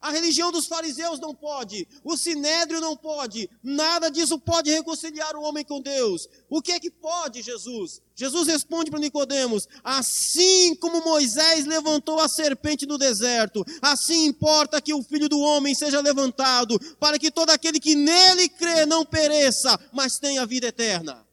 A 0.00 0.10
religião 0.10 0.50
dos 0.50 0.66
fariseus 0.66 1.20
não 1.20 1.34
pode, 1.34 1.86
o 2.02 2.16
sinédrio 2.16 2.80
não 2.80 2.96
pode, 2.96 3.48
nada 3.62 4.10
disso 4.10 4.38
pode 4.38 4.70
reconciliar 4.70 5.36
o 5.36 5.42
homem 5.42 5.64
com 5.64 5.80
Deus. 5.80 6.28
O 6.50 6.60
que 6.60 6.72
é 6.72 6.80
que 6.80 6.90
pode, 6.90 7.42
Jesus? 7.42 8.00
Jesus 8.14 8.46
responde 8.46 8.90
para 8.90 9.00
Nicodemos: 9.00 9.68
Assim 9.82 10.74
como 10.76 11.04
Moisés 11.04 11.64
levantou 11.66 12.20
a 12.20 12.28
serpente 12.28 12.86
no 12.86 12.98
deserto, 12.98 13.64
assim 13.80 14.26
importa 14.26 14.80
que 14.80 14.92
o 14.92 15.02
Filho 15.02 15.28
do 15.28 15.40
homem 15.40 15.74
seja 15.74 16.00
levantado, 16.00 16.78
para 16.98 17.18
que 17.18 17.30
todo 17.30 17.50
aquele 17.50 17.80
que 17.80 17.94
nele 17.94 18.48
crê 18.48 18.84
não 18.86 19.04
pereça, 19.04 19.78
mas 19.92 20.18
tenha 20.18 20.46
vida 20.46 20.66
eterna. 20.68 21.26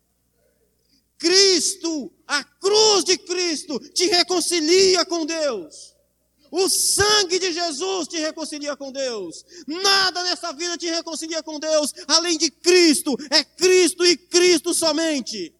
Cristo, 1.19 2.11
a 2.25 2.43
cruz 2.43 3.03
de 3.03 3.17
Cristo, 3.17 3.77
te 3.89 4.07
reconcilia 4.07 5.03
com 5.05 5.25
Deus. 5.25 5.93
O 6.51 6.67
sangue 6.69 7.39
de 7.39 7.53
Jesus 7.53 8.07
te 8.07 8.17
reconcilia 8.17 8.75
com 8.75 8.91
Deus. 8.91 9.45
Nada 9.67 10.23
nessa 10.23 10.51
vida 10.51 10.77
te 10.77 10.89
reconcilia 10.89 11.41
com 11.41 11.59
Deus 11.59 11.93
além 12.07 12.37
de 12.37 12.51
Cristo. 12.51 13.15
É 13.29 13.43
Cristo 13.43 14.05
e 14.05 14.17
Cristo 14.17 14.73
somente. 14.73 15.53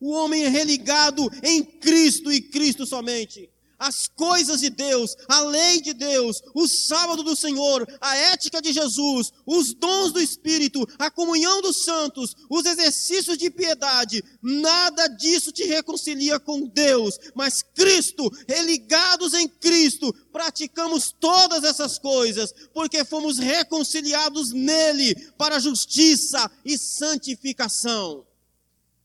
O 0.00 0.10
homem 0.10 0.44
é 0.44 0.48
religado 0.48 1.30
em 1.42 1.62
Cristo 1.62 2.32
e 2.32 2.40
Cristo 2.40 2.84
somente 2.86 3.51
as 3.82 4.06
coisas 4.06 4.60
de 4.60 4.70
Deus, 4.70 5.16
a 5.28 5.40
lei 5.40 5.80
de 5.80 5.92
Deus, 5.92 6.40
o 6.54 6.68
sábado 6.68 7.24
do 7.24 7.34
Senhor, 7.34 7.84
a 8.00 8.16
ética 8.16 8.62
de 8.62 8.72
Jesus, 8.72 9.32
os 9.44 9.74
dons 9.74 10.12
do 10.12 10.20
Espírito, 10.20 10.88
a 11.00 11.10
comunhão 11.10 11.60
dos 11.60 11.82
santos, 11.82 12.36
os 12.48 12.64
exercícios 12.64 13.36
de 13.36 13.50
piedade, 13.50 14.22
nada 14.40 15.08
disso 15.08 15.50
te 15.50 15.64
reconcilia 15.64 16.38
com 16.38 16.68
Deus, 16.68 17.18
mas 17.34 17.60
Cristo, 17.60 18.30
religados 18.46 19.34
em 19.34 19.48
Cristo, 19.48 20.14
praticamos 20.32 21.12
todas 21.18 21.64
essas 21.64 21.98
coisas, 21.98 22.54
porque 22.72 23.04
fomos 23.04 23.38
reconciliados 23.38 24.52
nele 24.52 25.16
para 25.36 25.58
justiça 25.58 26.48
e 26.64 26.78
santificação. 26.78 28.24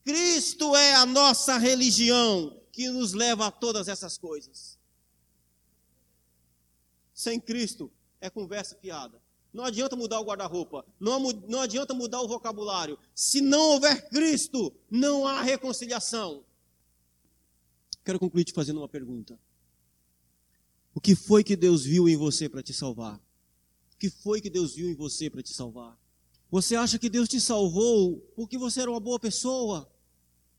Cristo 0.04 0.76
é 0.76 0.94
a 0.94 1.04
nossa 1.04 1.58
religião 1.58 2.57
que 2.78 2.88
nos 2.90 3.12
leva 3.12 3.48
a 3.48 3.50
todas 3.50 3.88
essas 3.88 4.16
coisas. 4.16 4.78
Sem 7.12 7.40
Cristo 7.40 7.90
é 8.20 8.30
conversa 8.30 8.76
fiada. 8.76 9.20
Não 9.52 9.64
adianta 9.64 9.96
mudar 9.96 10.20
o 10.20 10.24
guarda-roupa, 10.24 10.86
não, 11.00 11.18
não 11.48 11.60
adianta 11.60 11.92
mudar 11.92 12.22
o 12.22 12.28
vocabulário. 12.28 12.96
Se 13.16 13.40
não 13.40 13.72
houver 13.72 14.08
Cristo, 14.08 14.72
não 14.88 15.26
há 15.26 15.42
reconciliação. 15.42 16.44
Quero 18.04 18.20
concluir 18.20 18.44
te 18.44 18.52
fazendo 18.52 18.76
uma 18.76 18.88
pergunta. 18.88 19.36
O 20.94 21.00
que 21.00 21.16
foi 21.16 21.42
que 21.42 21.56
Deus 21.56 21.82
viu 21.82 22.08
em 22.08 22.16
você 22.16 22.48
para 22.48 22.62
te 22.62 22.72
salvar? 22.72 23.16
O 23.92 23.96
que 23.98 24.08
foi 24.08 24.40
que 24.40 24.48
Deus 24.48 24.76
viu 24.76 24.88
em 24.88 24.94
você 24.94 25.28
para 25.28 25.42
te 25.42 25.52
salvar? 25.52 25.98
Você 26.48 26.76
acha 26.76 26.96
que 26.96 27.10
Deus 27.10 27.28
te 27.28 27.40
salvou 27.40 28.20
porque 28.36 28.56
você 28.56 28.82
era 28.82 28.90
uma 28.92 29.00
boa 29.00 29.18
pessoa? 29.18 29.92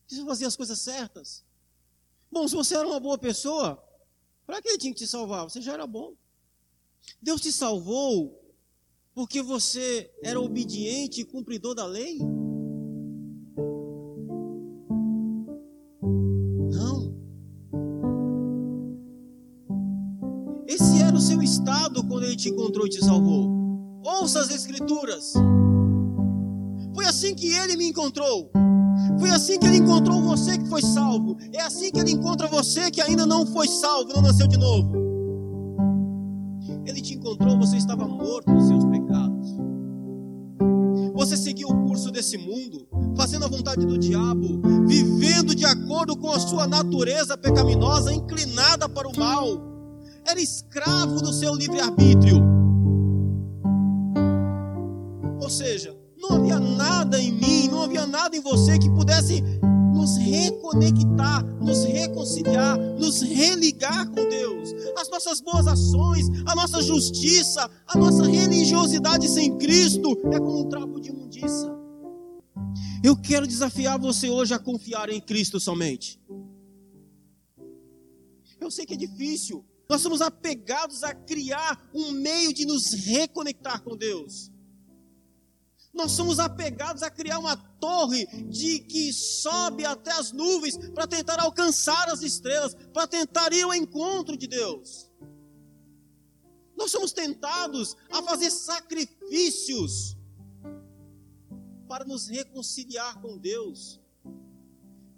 Que 0.06 0.16
você 0.16 0.26
fazia 0.26 0.48
as 0.48 0.58
coisas 0.58 0.82
certas? 0.82 1.48
Bom, 2.32 2.48
se 2.48 2.56
você 2.56 2.76
era 2.76 2.88
uma 2.88 3.00
boa 3.00 3.18
pessoa, 3.18 3.84
para 4.46 4.62
que 4.62 4.70
ele 4.70 4.78
tinha 4.78 4.94
que 4.94 5.00
te 5.00 5.08
salvar? 5.08 5.44
Você 5.44 5.62
já 5.62 5.74
era 5.74 5.88
bom. 5.88 6.13
Deus 7.22 7.42
te 7.42 7.52
salvou 7.52 8.39
porque 9.13 9.42
você 9.42 10.12
era 10.24 10.39
obediente 10.39 11.22
e 11.22 11.26
cumpridor 11.26 11.74
da 11.74 11.86
lei? 11.86 12.20
Não. 16.72 17.13
Esse 20.68 21.02
era 21.02 21.15
o 21.15 21.22
seu 21.22 21.42
estado 21.42 22.06
quando 22.08 22.26
ele 22.26 22.36
te 22.36 22.50
encontrou 22.50 22.86
e 22.86 22.89
te 22.89 23.04
salvou. 23.04 23.50
Ouça 24.06 24.39
as 24.42 24.52
Escrituras. 24.52 25.34
Foi 26.94 27.06
assim 27.06 27.34
que 27.36 27.48
ele 27.54 27.76
me 27.76 27.89
encontrou. 27.89 28.52
Foi 29.20 29.30
assim 29.30 29.60
que 29.60 29.68
ele 29.68 29.78
encontrou 29.78 30.22
você 30.22 30.58
que 30.58 30.68
foi 30.68 30.82
salvo. 30.82 31.38
É 31.54 31.62
assim 31.62 31.92
que 31.92 32.00
ele 32.00 32.12
encontra 32.12 32.48
você 32.48 32.90
que 32.90 33.02
ainda 33.02 33.26
não 33.26 33.46
foi 33.46 33.68
salvo, 33.68 34.14
não 34.14 34.22
nasceu 34.22 34.48
de 34.48 34.58
novo. 34.58 34.94
Ele 36.86 37.02
te 37.02 37.16
encontrou, 37.16 37.58
você 37.60 37.78
estava 37.78 38.08
morto 38.08 38.50
nos 38.50 38.68
seus 38.68 38.86
pecados. 38.86 39.58
Você 41.14 41.36
seguiu 41.36 41.68
o 41.68 41.86
curso 41.86 42.10
desse 42.12 42.38
mundo, 42.38 42.88
fazendo 43.18 43.44
a 43.44 43.50
vontade 43.50 43.86
do 43.86 43.98
diabo, 43.98 44.62
vivendo 44.88 45.54
de 45.54 45.66
acordo 45.66 46.16
com 46.16 46.32
a 46.32 46.40
sua 46.40 46.66
natureza 46.66 47.38
pecaminosa, 47.38 48.14
inclinada 48.14 48.88
para 48.88 49.08
o 49.08 49.18
mal. 49.18 49.46
Era 50.26 50.40
escravo 50.40 51.22
do 51.22 51.34
seu 51.34 51.54
livre-arbítrio. 51.56 52.42
Ou 55.42 55.50
seja, 55.50 55.99
não 56.30 56.38
havia 56.38 56.60
nada 56.60 57.20
em 57.20 57.32
mim, 57.32 57.68
não 57.68 57.84
havia 57.84 58.06
nada 58.06 58.38
em 58.38 58.42
você 58.42 58.78
que 58.78 58.89
pudesse 58.92 59.42
nos 59.94 60.15
reconectar, 60.18 61.44
nos 61.56 61.84
reconciliar, 61.84 62.78
nos 62.78 63.22
religar 63.22 64.08
com 64.12 64.30
Deus. 64.30 64.74
As 64.96 65.10
nossas 65.10 65.42
boas 65.42 65.68
ações, 65.68 66.28
a 66.46 66.56
nossa 66.56 66.82
justiça, 66.82 67.70
a 67.88 67.98
nossa 67.98 68.26
religiosidade 68.26 69.28
sem 69.28 69.58
Cristo 69.58 70.12
é 70.32 70.38
como 70.38 70.62
um 70.62 70.69
trapo 70.69 71.02
de 71.02 71.10
imundiça. 71.10 71.75
Eu 73.04 73.17
quero 73.17 73.48
desafiar 73.48 73.98
você 73.98 74.30
hoje 74.30 74.54
a 74.54 74.60
confiar 74.60 75.10
em 75.10 75.19
Cristo 75.19 75.60
somente. 75.60 76.19
Eu 78.60 78.69
sei 78.69 78.86
que 78.86 78.94
é 78.94 78.98
difícil. 78.98 79.65
Nós 79.90 80.02
somos 80.02 80.21
apegados 80.21 81.04
a 81.04 81.13
criar 81.15 81.90
um 81.94 82.12
meio 82.12 82.54
de 82.54 82.65
nos 82.65 82.94
reconectar 82.94 83.82
com 83.82 83.98
Deus. 83.98 84.52
Nós 85.94 86.12
somos 86.12 86.40
apegados 86.40 87.02
a 87.04 87.10
criar 87.10 87.40
uma 87.40 87.58
torre 87.58 88.25
de 88.48 88.79
que 88.79 89.12
sobe 89.12 89.85
até 89.85 90.12
as 90.12 90.31
nuvens 90.31 90.77
para 90.94 91.08
tentar 91.08 91.40
alcançar 91.40 92.10
as 92.10 92.21
estrelas, 92.21 92.75
para 92.94 93.08
tentar 93.08 93.52
ir 93.54 93.63
ao 93.63 93.73
encontro 93.73 94.37
de 94.37 94.48
Deus. 94.48 95.10
Nós 96.77 96.92
somos 96.92 97.12
tentados 97.12 97.98
a 98.10 98.21
fazer 98.23 98.52
sacrifícios 98.52 100.15
para 101.87 102.06
nos 102.06 102.27
reconciliar 102.27 103.19
com 103.19 103.37
Deus. 103.37 104.00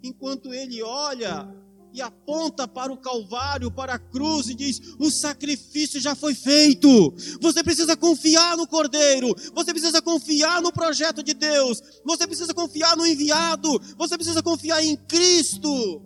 Enquanto 0.02 0.52
Ele 0.52 0.82
olha 0.82 1.46
e 1.92 2.00
aponta 2.00 2.66
para 2.66 2.92
o 2.92 2.96
Calvário, 2.96 3.70
para 3.70 3.94
a 3.94 3.98
cruz 3.98 4.48
e 4.48 4.54
diz: 4.54 4.80
o 4.98 5.10
sacrifício 5.10 6.00
já 6.00 6.14
foi 6.14 6.34
feito. 6.34 7.14
Você 7.40 7.62
precisa 7.62 7.96
confiar 7.96 8.56
no 8.56 8.66
Cordeiro, 8.66 9.34
você 9.54 9.72
precisa 9.72 10.00
confiar 10.00 10.62
no 10.62 10.72
projeto 10.72 11.22
de 11.22 11.34
Deus, 11.34 11.82
você 12.04 12.26
precisa 12.26 12.54
confiar 12.54 12.96
no 12.96 13.06
enviado, 13.06 13.80
você 13.96 14.16
precisa 14.16 14.42
confiar 14.42 14.82
em 14.82 14.96
Cristo. 14.96 16.02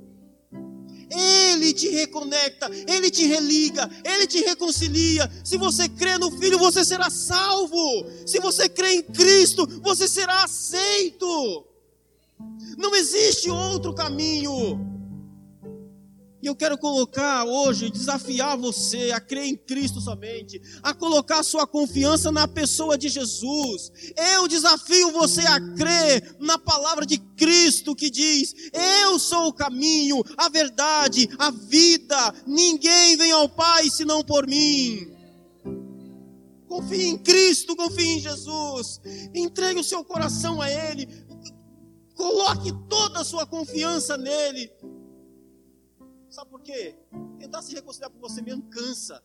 Ele 1.09 1.73
te 1.73 1.89
reconecta, 1.89 2.69
Ele 2.89 3.11
te 3.11 3.25
religa, 3.25 3.89
Ele 4.05 4.27
te 4.27 4.41
reconcilia. 4.41 5.31
Se 5.45 5.57
você 5.57 5.89
crê 5.89 6.19
no 6.19 6.33
Filho, 6.33 6.59
você 6.59 6.85
será 6.85 7.09
salvo. 7.11 8.07
Se 8.27 8.41
você 8.41 8.69
crê 8.69 8.95
em 8.95 9.03
Cristo, 9.03 9.67
você 9.83 10.09
será 10.09 10.43
aceito. 10.43 11.65
Não 12.77 12.95
existe 12.95 13.49
outro 13.49 13.95
caminho. 13.95 14.96
E 16.43 16.47
eu 16.47 16.55
quero 16.55 16.77
colocar 16.77 17.45
hoje, 17.45 17.91
desafiar 17.91 18.59
você 18.59 19.11
a 19.11 19.21
crer 19.21 19.47
em 19.47 19.57
Cristo 19.57 20.01
somente, 20.01 20.61
a 20.83 20.93
colocar 20.93 21.43
sua 21.43 21.67
confiança 21.67 22.31
na 22.31 22.47
pessoa 22.47 22.99
de 22.99 23.09
Jesus. 23.09 23.91
Eu 24.35 24.47
desafio 24.47 25.13
você 25.13 25.41
a 25.43 25.59
crer 25.75 26.37
na 26.39 26.59
palavra 26.59 27.07
de 27.07 27.19
Cristo 27.19 27.97
que 27.97 28.11
diz: 28.11 28.55
Eu 29.03 29.19
sou 29.19 29.49
o 29.49 29.53
caminho, 29.53 30.23
a 30.37 30.49
verdade, 30.49 31.29
a 31.39 31.51
vida. 31.51 32.35
Ninguém 32.47 33.17
vem 33.17 33.33
ao 33.33 33.49
Pai 33.49 33.89
senão 33.91 34.23
por 34.23 34.47
mim. 34.47 35.17
Confie 36.69 37.07
em 37.07 37.17
Cristo, 37.17 37.75
confie 37.75 38.17
em 38.17 38.21
Jesus. 38.21 39.01
Entregue 39.35 39.81
o 39.81 39.85
seu 39.85 40.05
coração 40.05 40.61
a 40.61 40.71
Ele. 40.71 41.09
Coloque 42.15 42.73
toda 42.89 43.21
a 43.21 43.25
sua 43.25 43.47
confiança 43.47 44.17
nele. 44.17 44.71
Sabe 46.37 46.51
por 46.51 46.61
quê? 46.61 46.95
Tentar 47.39 47.63
se 47.63 47.75
reconciliar 47.75 48.11
com 48.11 48.21
você 48.21 48.43
mesmo 48.43 48.63
cansa. 48.65 49.23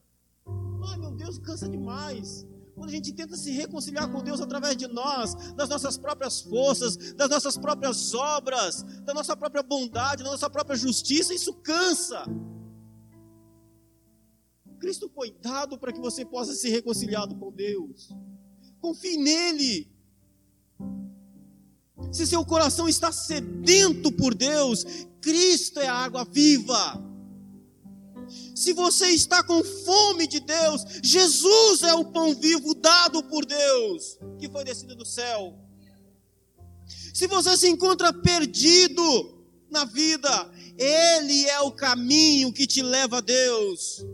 Ai 0.90 0.98
meu 0.98 1.12
Deus, 1.12 1.38
cansa 1.38 1.68
demais. 1.68 2.48
Quando 2.74 2.88
a 2.88 2.94
gente 2.94 3.12
tenta 3.12 3.36
se 3.36 3.52
reconciliar 3.52 4.10
com 4.10 4.24
Deus 4.24 4.40
através 4.40 4.78
de 4.78 4.88
nós, 4.88 5.36
das 5.54 5.68
nossas 5.68 5.98
próprias 5.98 6.40
forças, 6.40 6.96
das 7.16 7.30
nossas 7.30 7.58
próprias 7.58 8.14
obras, 8.14 8.84
da 9.04 9.14
nossa 9.14 9.36
própria 9.36 9.62
bondade, 9.62 10.24
da 10.24 10.32
nossa 10.32 10.50
própria 10.50 10.78
justiça, 10.78 11.34
isso 11.34 11.54
cansa. 11.56 12.24
Cristo 14.80 15.12
foi 15.14 15.32
dado 15.32 15.78
para 15.78 15.92
que 15.92 16.00
você 16.00 16.24
possa 16.24 16.54
ser 16.54 16.70
reconciliado 16.70 17.36
com 17.36 17.52
Deus. 17.52 18.10
Confie 18.80 19.18
nele. 19.18 19.92
Se 22.10 22.26
seu 22.26 22.46
coração 22.46 22.88
está 22.88 23.12
sedento 23.12 24.14
por 24.14 24.34
Deus, 24.34 24.86
Cristo 25.22 25.80
é 25.80 25.88
a 25.88 25.94
água 25.94 26.26
viva. 26.26 27.02
Se 28.56 28.74
você 28.74 29.08
está 29.08 29.44
com 29.44 29.64
fome 29.64 30.28
de 30.28 30.40
Deus, 30.40 30.84
Jesus 31.04 31.84
é 31.84 31.94
o 31.94 32.06
pão 32.06 32.34
vivo 32.34 32.74
dado 32.76 33.24
por 33.24 33.46
Deus, 33.46 34.18
que 34.40 34.50
foi 34.50 34.64
descido 34.64 34.96
do 34.96 35.06
céu. 35.06 35.58
Se 37.14 37.28
você 37.28 37.58
se 37.58 37.68
encontra 37.68 38.14
perdido 38.14 39.44
na 39.70 39.86
vida, 39.86 40.50
Ele 40.78 41.46
é 41.48 41.60
o 41.62 41.72
caminho 41.72 42.54
que 42.54 42.68
te 42.68 42.82
leva 42.82 43.18
a 43.18 43.22
Deus. 43.22 44.06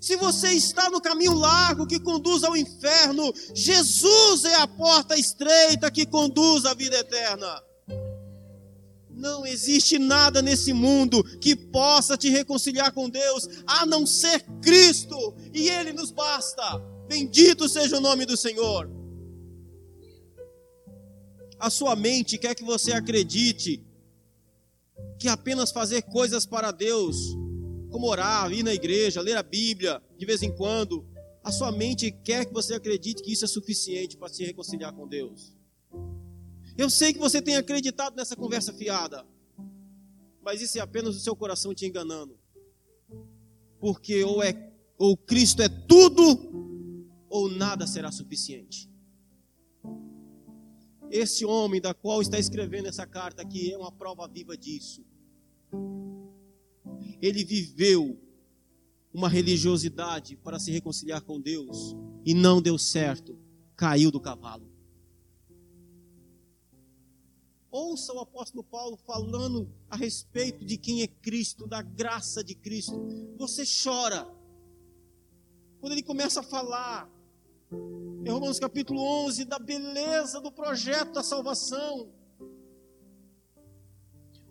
Se 0.00 0.14
você 0.16 0.52
está 0.52 0.88
no 0.88 1.00
caminho 1.00 1.34
largo 1.34 1.86
que 1.86 1.98
conduz 1.98 2.44
ao 2.44 2.56
inferno, 2.56 3.32
Jesus 3.52 4.44
é 4.44 4.54
a 4.54 4.68
porta 4.68 5.18
estreita 5.18 5.90
que 5.90 6.06
conduz 6.06 6.64
à 6.64 6.74
vida 6.74 6.96
eterna. 6.96 7.65
Não 9.16 9.46
existe 9.46 9.98
nada 9.98 10.42
nesse 10.42 10.74
mundo 10.74 11.24
que 11.38 11.56
possa 11.56 12.18
te 12.18 12.28
reconciliar 12.28 12.92
com 12.92 13.08
Deus, 13.08 13.48
a 13.66 13.86
não 13.86 14.06
ser 14.06 14.44
Cristo, 14.60 15.34
e 15.54 15.70
Ele 15.70 15.94
nos 15.94 16.10
basta. 16.10 16.78
Bendito 17.08 17.66
seja 17.66 17.96
o 17.96 18.00
nome 18.00 18.26
do 18.26 18.36
Senhor. 18.36 18.90
A 21.58 21.70
sua 21.70 21.96
mente 21.96 22.36
quer 22.36 22.54
que 22.54 22.62
você 22.62 22.92
acredite 22.92 23.82
que 25.18 25.28
apenas 25.28 25.72
fazer 25.72 26.02
coisas 26.02 26.44
para 26.44 26.70
Deus, 26.70 27.16
como 27.90 28.06
orar, 28.06 28.52
ir 28.52 28.62
na 28.62 28.74
igreja, 28.74 29.22
ler 29.22 29.38
a 29.38 29.42
Bíblia 29.42 30.02
de 30.18 30.26
vez 30.26 30.42
em 30.42 30.54
quando, 30.54 31.06
a 31.42 31.50
sua 31.50 31.72
mente 31.72 32.10
quer 32.10 32.44
que 32.44 32.52
você 32.52 32.74
acredite 32.74 33.22
que 33.22 33.32
isso 33.32 33.46
é 33.46 33.48
suficiente 33.48 34.16
para 34.18 34.28
se 34.28 34.44
reconciliar 34.44 34.92
com 34.92 35.08
Deus. 35.08 35.55
Eu 36.78 36.90
sei 36.90 37.12
que 37.12 37.18
você 37.18 37.40
tem 37.40 37.56
acreditado 37.56 38.16
nessa 38.16 38.36
conversa 38.36 38.72
fiada, 38.72 39.26
mas 40.42 40.60
isso 40.60 40.78
é 40.78 40.80
apenas 40.80 41.16
o 41.16 41.20
seu 41.20 41.34
coração 41.34 41.74
te 41.74 41.86
enganando. 41.86 42.38
Porque 43.80 44.22
ou 44.22 44.42
é 44.42 44.72
ou 44.98 45.16
Cristo 45.16 45.62
é 45.62 45.68
tudo 45.68 47.24
ou 47.28 47.50
nada 47.50 47.86
será 47.86 48.12
suficiente. 48.12 48.90
Esse 51.10 51.44
homem 51.44 51.80
da 51.80 51.94
qual 51.94 52.20
está 52.20 52.38
escrevendo 52.38 52.88
essa 52.88 53.06
carta 53.06 53.42
aqui 53.42 53.72
é 53.72 53.78
uma 53.78 53.92
prova 53.92 54.26
viva 54.28 54.56
disso. 54.56 55.04
Ele 57.22 57.44
viveu 57.44 58.20
uma 59.12 59.28
religiosidade 59.28 60.36
para 60.36 60.58
se 60.58 60.70
reconciliar 60.70 61.22
com 61.22 61.40
Deus 61.40 61.96
e 62.24 62.34
não 62.34 62.60
deu 62.60 62.76
certo, 62.76 63.38
caiu 63.74 64.10
do 64.10 64.20
cavalo. 64.20 64.75
Ouça 67.76 68.10
o 68.14 68.20
apóstolo 68.20 68.64
Paulo 68.64 68.96
falando 68.96 69.70
a 69.90 69.96
respeito 69.96 70.64
de 70.64 70.78
quem 70.78 71.02
é 71.02 71.06
Cristo, 71.06 71.66
da 71.66 71.82
graça 71.82 72.42
de 72.42 72.54
Cristo. 72.54 72.98
Você 73.36 73.64
chora. 73.66 74.26
Quando 75.78 75.92
ele 75.92 76.02
começa 76.02 76.40
a 76.40 76.42
falar, 76.42 77.06
em 77.70 78.30
Romanos 78.30 78.58
capítulo 78.58 79.02
11, 79.26 79.44
da 79.44 79.58
beleza 79.58 80.40
do 80.40 80.50
projeto 80.50 81.12
da 81.12 81.22
salvação. 81.22 82.10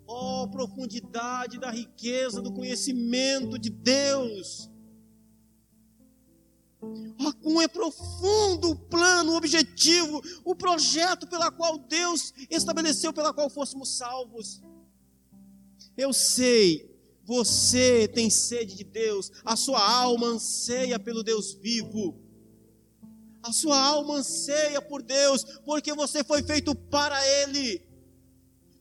Oh, 0.05 0.47
profundidade 0.47 1.59
da 1.59 1.71
riqueza 1.71 2.43
do 2.43 2.53
conhecimento 2.53 3.57
de 3.57 3.71
Deus 3.71 4.69
Como 7.41 7.61
é 7.61 7.67
profundo 7.67 8.71
o 8.71 8.75
plano, 8.75 9.33
o 9.33 9.36
objetivo, 9.36 10.21
o 10.43 10.55
projeto 10.55 11.27
pela 11.27 11.51
qual 11.51 11.77
Deus 11.77 12.33
estabeleceu, 12.49 13.13
pela 13.13 13.33
qual 13.33 13.49
fôssemos 13.49 13.97
salvos. 13.97 14.61
Eu 15.95 16.11
sei, 16.11 16.95
você 17.23 18.07
tem 18.07 18.29
sede 18.29 18.75
de 18.75 18.83
Deus, 18.83 19.31
a 19.43 19.55
sua 19.55 19.79
alma 19.79 20.27
anseia 20.27 20.99
pelo 20.99 21.23
Deus 21.23 21.53
vivo. 21.53 22.19
A 23.41 23.51
sua 23.51 23.79
alma 23.79 24.15
anseia 24.15 24.81
por 24.81 25.03
Deus, 25.03 25.43
porque 25.63 25.93
você 25.93 26.23
foi 26.23 26.41
feito 26.41 26.73
para 26.73 27.15
Ele. 27.41 27.81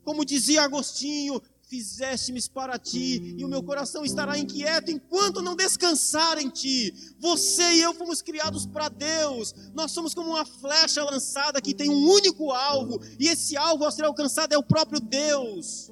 Como 0.02 0.24
dizia 0.24 0.62
Agostinho, 0.62 1.40
fizeste-me 1.68 2.40
para 2.50 2.78
ti, 2.78 3.34
e 3.36 3.44
o 3.44 3.48
meu 3.48 3.62
coração 3.62 4.04
estará 4.04 4.38
inquieto 4.38 4.90
enquanto 4.90 5.42
não 5.42 5.56
descansar 5.56 6.38
em 6.38 6.48
ti. 6.48 6.94
Você 7.18 7.74
e 7.74 7.80
eu 7.80 7.94
fomos 7.94 8.22
criados 8.22 8.66
para 8.66 8.88
Deus. 8.88 9.54
Nós 9.74 9.92
somos 9.92 10.14
como 10.14 10.30
uma 10.30 10.44
flecha 10.44 11.02
lançada 11.02 11.60
que 11.60 11.74
tem 11.74 11.90
um 11.90 12.08
único 12.08 12.50
alvo, 12.50 13.00
e 13.18 13.28
esse 13.28 13.56
alvo 13.56 13.84
a 13.84 13.90
ser 13.90 14.04
alcançado 14.04 14.52
é 14.52 14.58
o 14.58 14.62
próprio 14.62 15.00
Deus. 15.00 15.90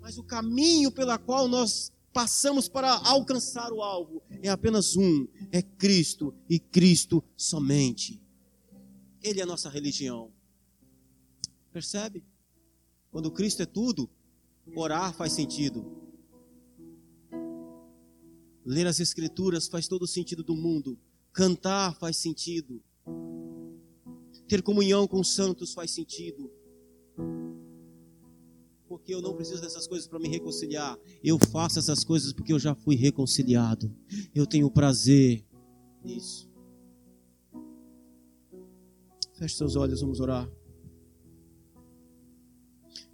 Mas 0.00 0.18
o 0.18 0.22
caminho 0.22 0.90
pela 0.90 1.18
qual 1.18 1.48
nós 1.48 1.92
passamos 2.12 2.68
para 2.68 2.92
alcançar 3.08 3.72
o 3.72 3.82
alvo 3.82 4.22
é 4.42 4.48
apenas 4.48 4.96
um, 4.96 5.26
é 5.50 5.60
Cristo 5.60 6.34
e 6.48 6.58
Cristo 6.58 7.22
somente. 7.36 8.22
Ele 9.22 9.40
é 9.40 9.42
a 9.42 9.46
nossa 9.46 9.68
religião. 9.68 10.30
Percebe? 11.72 12.22
Quando 13.14 13.30
Cristo 13.30 13.62
é 13.62 13.64
tudo, 13.64 14.10
Orar 14.74 15.14
faz 15.14 15.34
sentido. 15.34 15.86
Ler 18.66 18.88
as 18.88 18.98
Escrituras 18.98 19.68
faz 19.68 19.86
todo 19.86 20.02
o 20.02 20.08
sentido 20.08 20.42
do 20.42 20.56
mundo. 20.56 20.98
Cantar 21.32 21.94
faz 21.94 22.16
sentido. 22.16 22.82
Ter 24.48 24.62
comunhão 24.62 25.06
com 25.06 25.20
os 25.20 25.32
santos 25.32 25.72
faz 25.72 25.92
sentido. 25.92 26.50
Porque 28.88 29.14
eu 29.14 29.22
não 29.22 29.36
preciso 29.36 29.62
dessas 29.62 29.86
coisas 29.86 30.08
para 30.08 30.18
me 30.18 30.26
reconciliar. 30.26 30.98
Eu 31.22 31.38
faço 31.38 31.78
essas 31.78 32.02
coisas 32.02 32.32
porque 32.32 32.52
eu 32.52 32.58
já 32.58 32.74
fui 32.74 32.96
reconciliado. 32.96 33.94
Eu 34.34 34.44
tenho 34.44 34.68
prazer 34.68 35.46
nisso. 36.04 36.50
Feche 39.34 39.54
seus 39.54 39.76
olhos, 39.76 40.00
vamos 40.00 40.18
orar. 40.18 40.50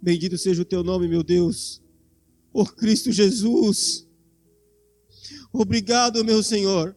Bendito 0.01 0.37
seja 0.37 0.61
o 0.61 0.65
teu 0.65 0.83
nome, 0.83 1.07
meu 1.07 1.23
Deus, 1.23 1.81
por 2.51 2.75
Cristo 2.75 3.11
Jesus. 3.11 4.07
Obrigado, 5.53 6.25
meu 6.25 6.41
Senhor. 6.41 6.95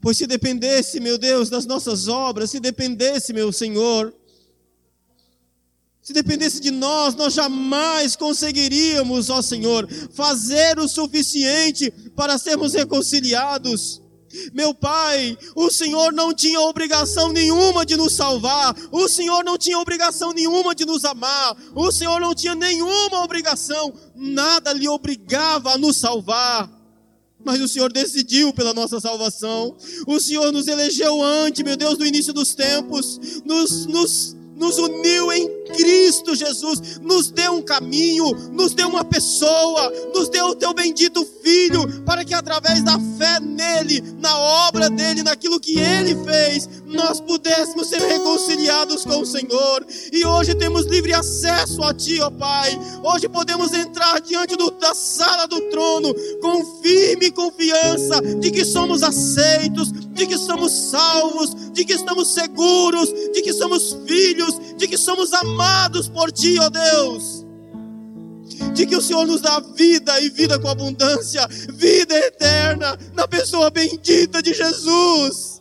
Pois 0.00 0.16
se 0.16 0.26
dependesse, 0.26 0.98
meu 0.98 1.16
Deus, 1.16 1.48
das 1.48 1.64
nossas 1.64 2.08
obras, 2.08 2.50
se 2.50 2.58
dependesse, 2.58 3.32
meu 3.32 3.52
Senhor, 3.52 4.12
Se 6.02 6.12
dependesse 6.12 6.60
de 6.60 6.72
nós, 6.72 7.14
nós 7.14 7.32
jamais 7.32 8.16
conseguiríamos, 8.16 9.30
ó 9.30 9.40
Senhor, 9.40 9.88
fazer 10.10 10.80
o 10.80 10.88
suficiente 10.88 11.92
para 12.16 12.38
sermos 12.38 12.74
reconciliados. 12.74 14.01
Meu 14.52 14.74
Pai, 14.74 15.36
o 15.54 15.70
Senhor 15.70 16.12
não 16.12 16.32
tinha 16.32 16.60
obrigação 16.60 17.32
nenhuma 17.32 17.84
de 17.84 17.96
nos 17.96 18.14
salvar, 18.14 18.74
o 18.90 19.08
Senhor 19.08 19.44
não 19.44 19.58
tinha 19.58 19.78
obrigação 19.78 20.32
nenhuma 20.32 20.74
de 20.74 20.84
nos 20.84 21.04
amar, 21.04 21.56
o 21.74 21.90
Senhor 21.90 22.20
não 22.20 22.34
tinha 22.34 22.54
nenhuma 22.54 23.22
obrigação, 23.22 23.92
nada 24.14 24.72
lhe 24.72 24.88
obrigava 24.88 25.72
a 25.72 25.78
nos 25.78 25.96
salvar. 25.96 26.70
Mas 27.44 27.60
o 27.60 27.66
Senhor 27.66 27.92
decidiu 27.92 28.52
pela 28.52 28.72
nossa 28.72 29.00
salvação, 29.00 29.76
o 30.06 30.20
Senhor 30.20 30.52
nos 30.52 30.68
elegeu 30.68 31.20
antes, 31.22 31.64
meu 31.64 31.76
Deus, 31.76 31.98
do 31.98 32.06
início 32.06 32.32
dos 32.32 32.54
tempos, 32.54 33.42
nos, 33.44 33.86
nos 33.86 34.36
nos 34.62 34.78
uniu 34.78 35.32
em 35.32 35.48
Cristo 35.64 36.36
Jesus, 36.36 37.00
nos 37.00 37.32
deu 37.32 37.54
um 37.54 37.62
caminho, 37.62 38.32
nos 38.52 38.74
deu 38.74 38.88
uma 38.88 39.04
pessoa, 39.04 39.90
nos 40.14 40.28
deu 40.28 40.46
o 40.46 40.54
teu 40.54 40.72
bendito 40.72 41.26
Filho, 41.42 42.02
para 42.04 42.24
que 42.24 42.32
através 42.32 42.84
da 42.84 42.96
fé 43.18 43.40
nele, 43.40 44.00
na 44.20 44.38
obra 44.68 44.88
dele, 44.88 45.24
naquilo 45.24 45.58
que 45.58 45.76
ele 45.76 46.16
fez, 46.24 46.68
nós 46.86 47.20
pudéssemos 47.20 47.88
ser 47.88 48.00
reconciliados 48.00 49.04
com 49.04 49.20
o 49.20 49.26
Senhor. 49.26 49.84
E 50.12 50.24
hoje 50.24 50.54
temos 50.54 50.86
livre 50.86 51.12
acesso 51.12 51.82
a 51.82 51.92
Ti, 51.92 52.20
ó 52.20 52.30
Pai. 52.30 52.78
Hoje 53.02 53.28
podemos 53.28 53.72
entrar 53.72 54.20
diante 54.20 54.54
do, 54.54 54.70
da 54.70 54.94
sala 54.94 55.46
do 55.46 55.60
trono 55.62 56.14
com 56.40 56.80
firme 56.80 57.32
confiança 57.32 58.20
de 58.38 58.50
que 58.52 58.64
somos 58.64 59.02
aceitos, 59.02 59.90
de 60.22 60.28
que 60.28 60.38
somos 60.38 60.70
salvos, 60.72 61.72
de 61.72 61.84
que 61.84 61.94
estamos 61.94 62.28
seguros, 62.28 63.12
de 63.32 63.42
que 63.42 63.52
somos 63.52 63.96
filhos, 64.06 64.54
de 64.78 64.86
que 64.86 64.96
somos 64.96 65.32
amados 65.32 66.08
por 66.08 66.30
Ti, 66.30 66.58
ó 66.60 66.70
Deus. 66.70 67.44
De 68.72 68.86
que 68.86 68.96
o 68.96 69.02
Senhor 69.02 69.26
nos 69.26 69.40
dá 69.40 69.58
vida 69.58 70.20
e 70.20 70.30
vida 70.30 70.60
com 70.60 70.68
abundância, 70.68 71.46
vida 71.72 72.16
eterna, 72.16 72.96
na 73.14 73.26
pessoa 73.26 73.68
bendita 73.68 74.40
de 74.40 74.54
Jesus. 74.54 75.60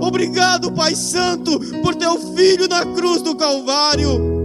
Obrigado, 0.00 0.72
Pai 0.72 0.94
Santo, 0.94 1.60
por 1.82 1.94
teu 1.94 2.18
filho 2.34 2.68
na 2.68 2.86
cruz 2.94 3.20
do 3.20 3.36
Calvário 3.36 4.37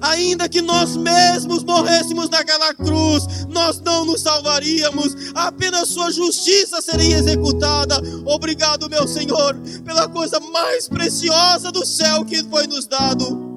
ainda 0.00 0.48
que 0.48 0.60
nós 0.60 0.96
mesmos 0.96 1.62
morrêssemos 1.62 2.28
naquela 2.28 2.74
cruz, 2.74 3.24
nós 3.48 3.80
não 3.80 4.04
nos 4.04 4.20
salvaríamos, 4.20 5.14
apenas 5.34 5.88
Sua 5.88 6.10
justiça 6.10 6.80
seria 6.80 7.16
executada. 7.16 8.00
Obrigado, 8.24 8.88
meu 8.88 9.06
Senhor, 9.06 9.56
pela 9.84 10.08
coisa 10.08 10.40
mais 10.40 10.88
preciosa 10.88 11.70
do 11.70 11.84
céu 11.84 12.24
que 12.24 12.42
foi 12.44 12.66
nos 12.66 12.86
dado. 12.86 13.50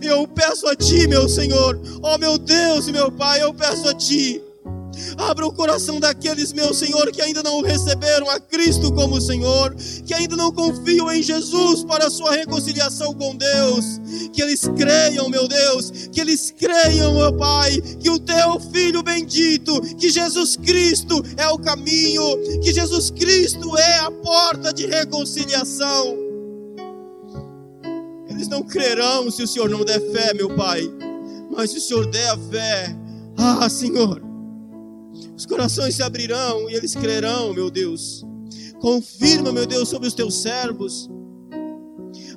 Eu 0.00 0.26
peço 0.28 0.66
a 0.68 0.74
Ti, 0.74 1.06
meu 1.06 1.28
Senhor, 1.28 1.78
ó 2.02 2.14
oh, 2.14 2.18
meu 2.18 2.38
Deus 2.38 2.88
e 2.88 2.92
meu 2.92 3.10
Pai, 3.10 3.42
eu 3.42 3.52
peço 3.52 3.88
a 3.88 3.94
Ti 3.94 4.45
Abra 5.16 5.46
o 5.46 5.52
coração 5.52 6.00
daqueles, 6.00 6.52
meu 6.52 6.72
Senhor, 6.74 7.10
que 7.10 7.22
ainda 7.22 7.42
não 7.42 7.62
receberam 7.62 8.28
a 8.30 8.38
Cristo 8.40 8.92
como 8.92 9.20
Senhor, 9.20 9.74
que 10.04 10.14
ainda 10.14 10.36
não 10.36 10.52
confiam 10.52 11.10
em 11.10 11.22
Jesus 11.22 11.84
para 11.84 12.06
a 12.06 12.10
sua 12.10 12.32
reconciliação 12.32 13.14
com 13.14 13.36
Deus. 13.36 13.84
Que 14.32 14.42
eles 14.42 14.62
creiam, 14.76 15.28
meu 15.28 15.48
Deus, 15.48 15.90
que 16.12 16.20
eles 16.20 16.50
creiam, 16.50 17.14
meu 17.14 17.32
Pai, 17.32 17.80
que 18.00 18.10
o 18.10 18.18
teu 18.18 18.60
Filho 18.72 19.02
bendito, 19.02 19.80
que 19.96 20.10
Jesus 20.10 20.56
Cristo 20.56 21.22
é 21.36 21.48
o 21.48 21.58
caminho, 21.58 22.22
que 22.62 22.72
Jesus 22.72 23.10
Cristo 23.10 23.76
é 23.76 23.98
a 23.98 24.10
porta 24.10 24.72
de 24.72 24.86
reconciliação. 24.86 26.16
Eles 28.28 28.48
não 28.48 28.62
crerão 28.62 29.30
se 29.30 29.42
o 29.42 29.46
Senhor 29.46 29.70
não 29.70 29.84
der 29.84 30.00
fé, 30.12 30.34
meu 30.34 30.54
Pai, 30.54 30.82
mas 31.50 31.70
se 31.70 31.78
o 31.78 31.80
Senhor 31.80 32.06
der 32.06 32.28
a 32.28 32.36
fé, 32.36 32.94
ah, 33.38 33.68
Senhor, 33.68 34.22
os 35.36 35.44
corações 35.44 35.94
se 35.94 36.02
abrirão 36.02 36.68
e 36.70 36.74
eles 36.74 36.94
crerão, 36.94 37.52
meu 37.52 37.70
Deus. 37.70 38.24
Confirma, 38.80 39.52
meu 39.52 39.66
Deus, 39.66 39.88
sobre 39.88 40.08
os 40.08 40.14
teus 40.14 40.40
servos. 40.40 41.10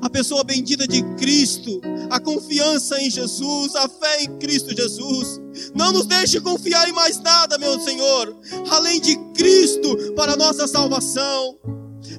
A 0.01 0.09
pessoa 0.09 0.43
bendita 0.43 0.87
de 0.87 1.01
Cristo, 1.15 1.81
a 2.09 2.19
confiança 2.19 3.01
em 3.01 3.09
Jesus, 3.09 3.75
a 3.75 3.87
fé 3.87 4.23
em 4.23 4.37
Cristo 4.37 4.75
Jesus. 4.75 5.39
Não 5.73 5.91
nos 5.91 6.05
deixe 6.05 6.41
confiar 6.41 6.87
em 6.89 6.93
mais 6.93 7.19
nada, 7.21 7.57
meu 7.57 7.79
Senhor, 7.79 8.37
além 8.69 8.99
de 8.99 9.15
Cristo 9.33 10.13
para 10.15 10.33
a 10.33 10.37
nossa 10.37 10.67
salvação, 10.67 11.57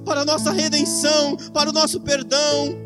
para 0.04 0.22
a 0.22 0.24
nossa 0.24 0.50
redenção, 0.50 1.36
para 1.52 1.70
o 1.70 1.72
nosso 1.72 2.00
perdão. 2.00 2.76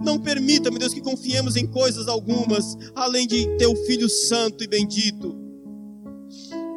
Não 0.00 0.18
permita, 0.18 0.70
meu 0.70 0.78
Deus, 0.78 0.92
que 0.92 1.00
confiemos 1.00 1.56
em 1.56 1.66
coisas 1.66 2.08
algumas, 2.08 2.76
além 2.94 3.26
de 3.26 3.46
teu 3.56 3.74
Filho 3.86 4.08
Santo 4.08 4.62
e 4.62 4.66
bendito. 4.66 5.45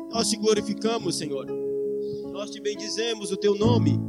Nós 0.09 0.29
te 0.29 0.37
glorificamos, 0.37 1.17
Senhor. 1.17 1.45
Nós 2.31 2.51
te 2.51 2.61
bendizemos 2.61 3.31
o 3.31 3.37
teu 3.37 3.55
nome. 3.55 3.99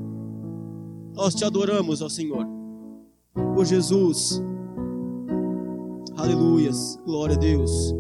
Nós 1.15 1.35
te 1.35 1.45
adoramos, 1.45 2.01
ó 2.01 2.09
Senhor. 2.09 2.47
Por 3.55 3.65
Jesus. 3.67 4.43
Aleluias. 6.17 6.99
Glória 7.05 7.37
a 7.37 7.39
Deus. 7.39 7.95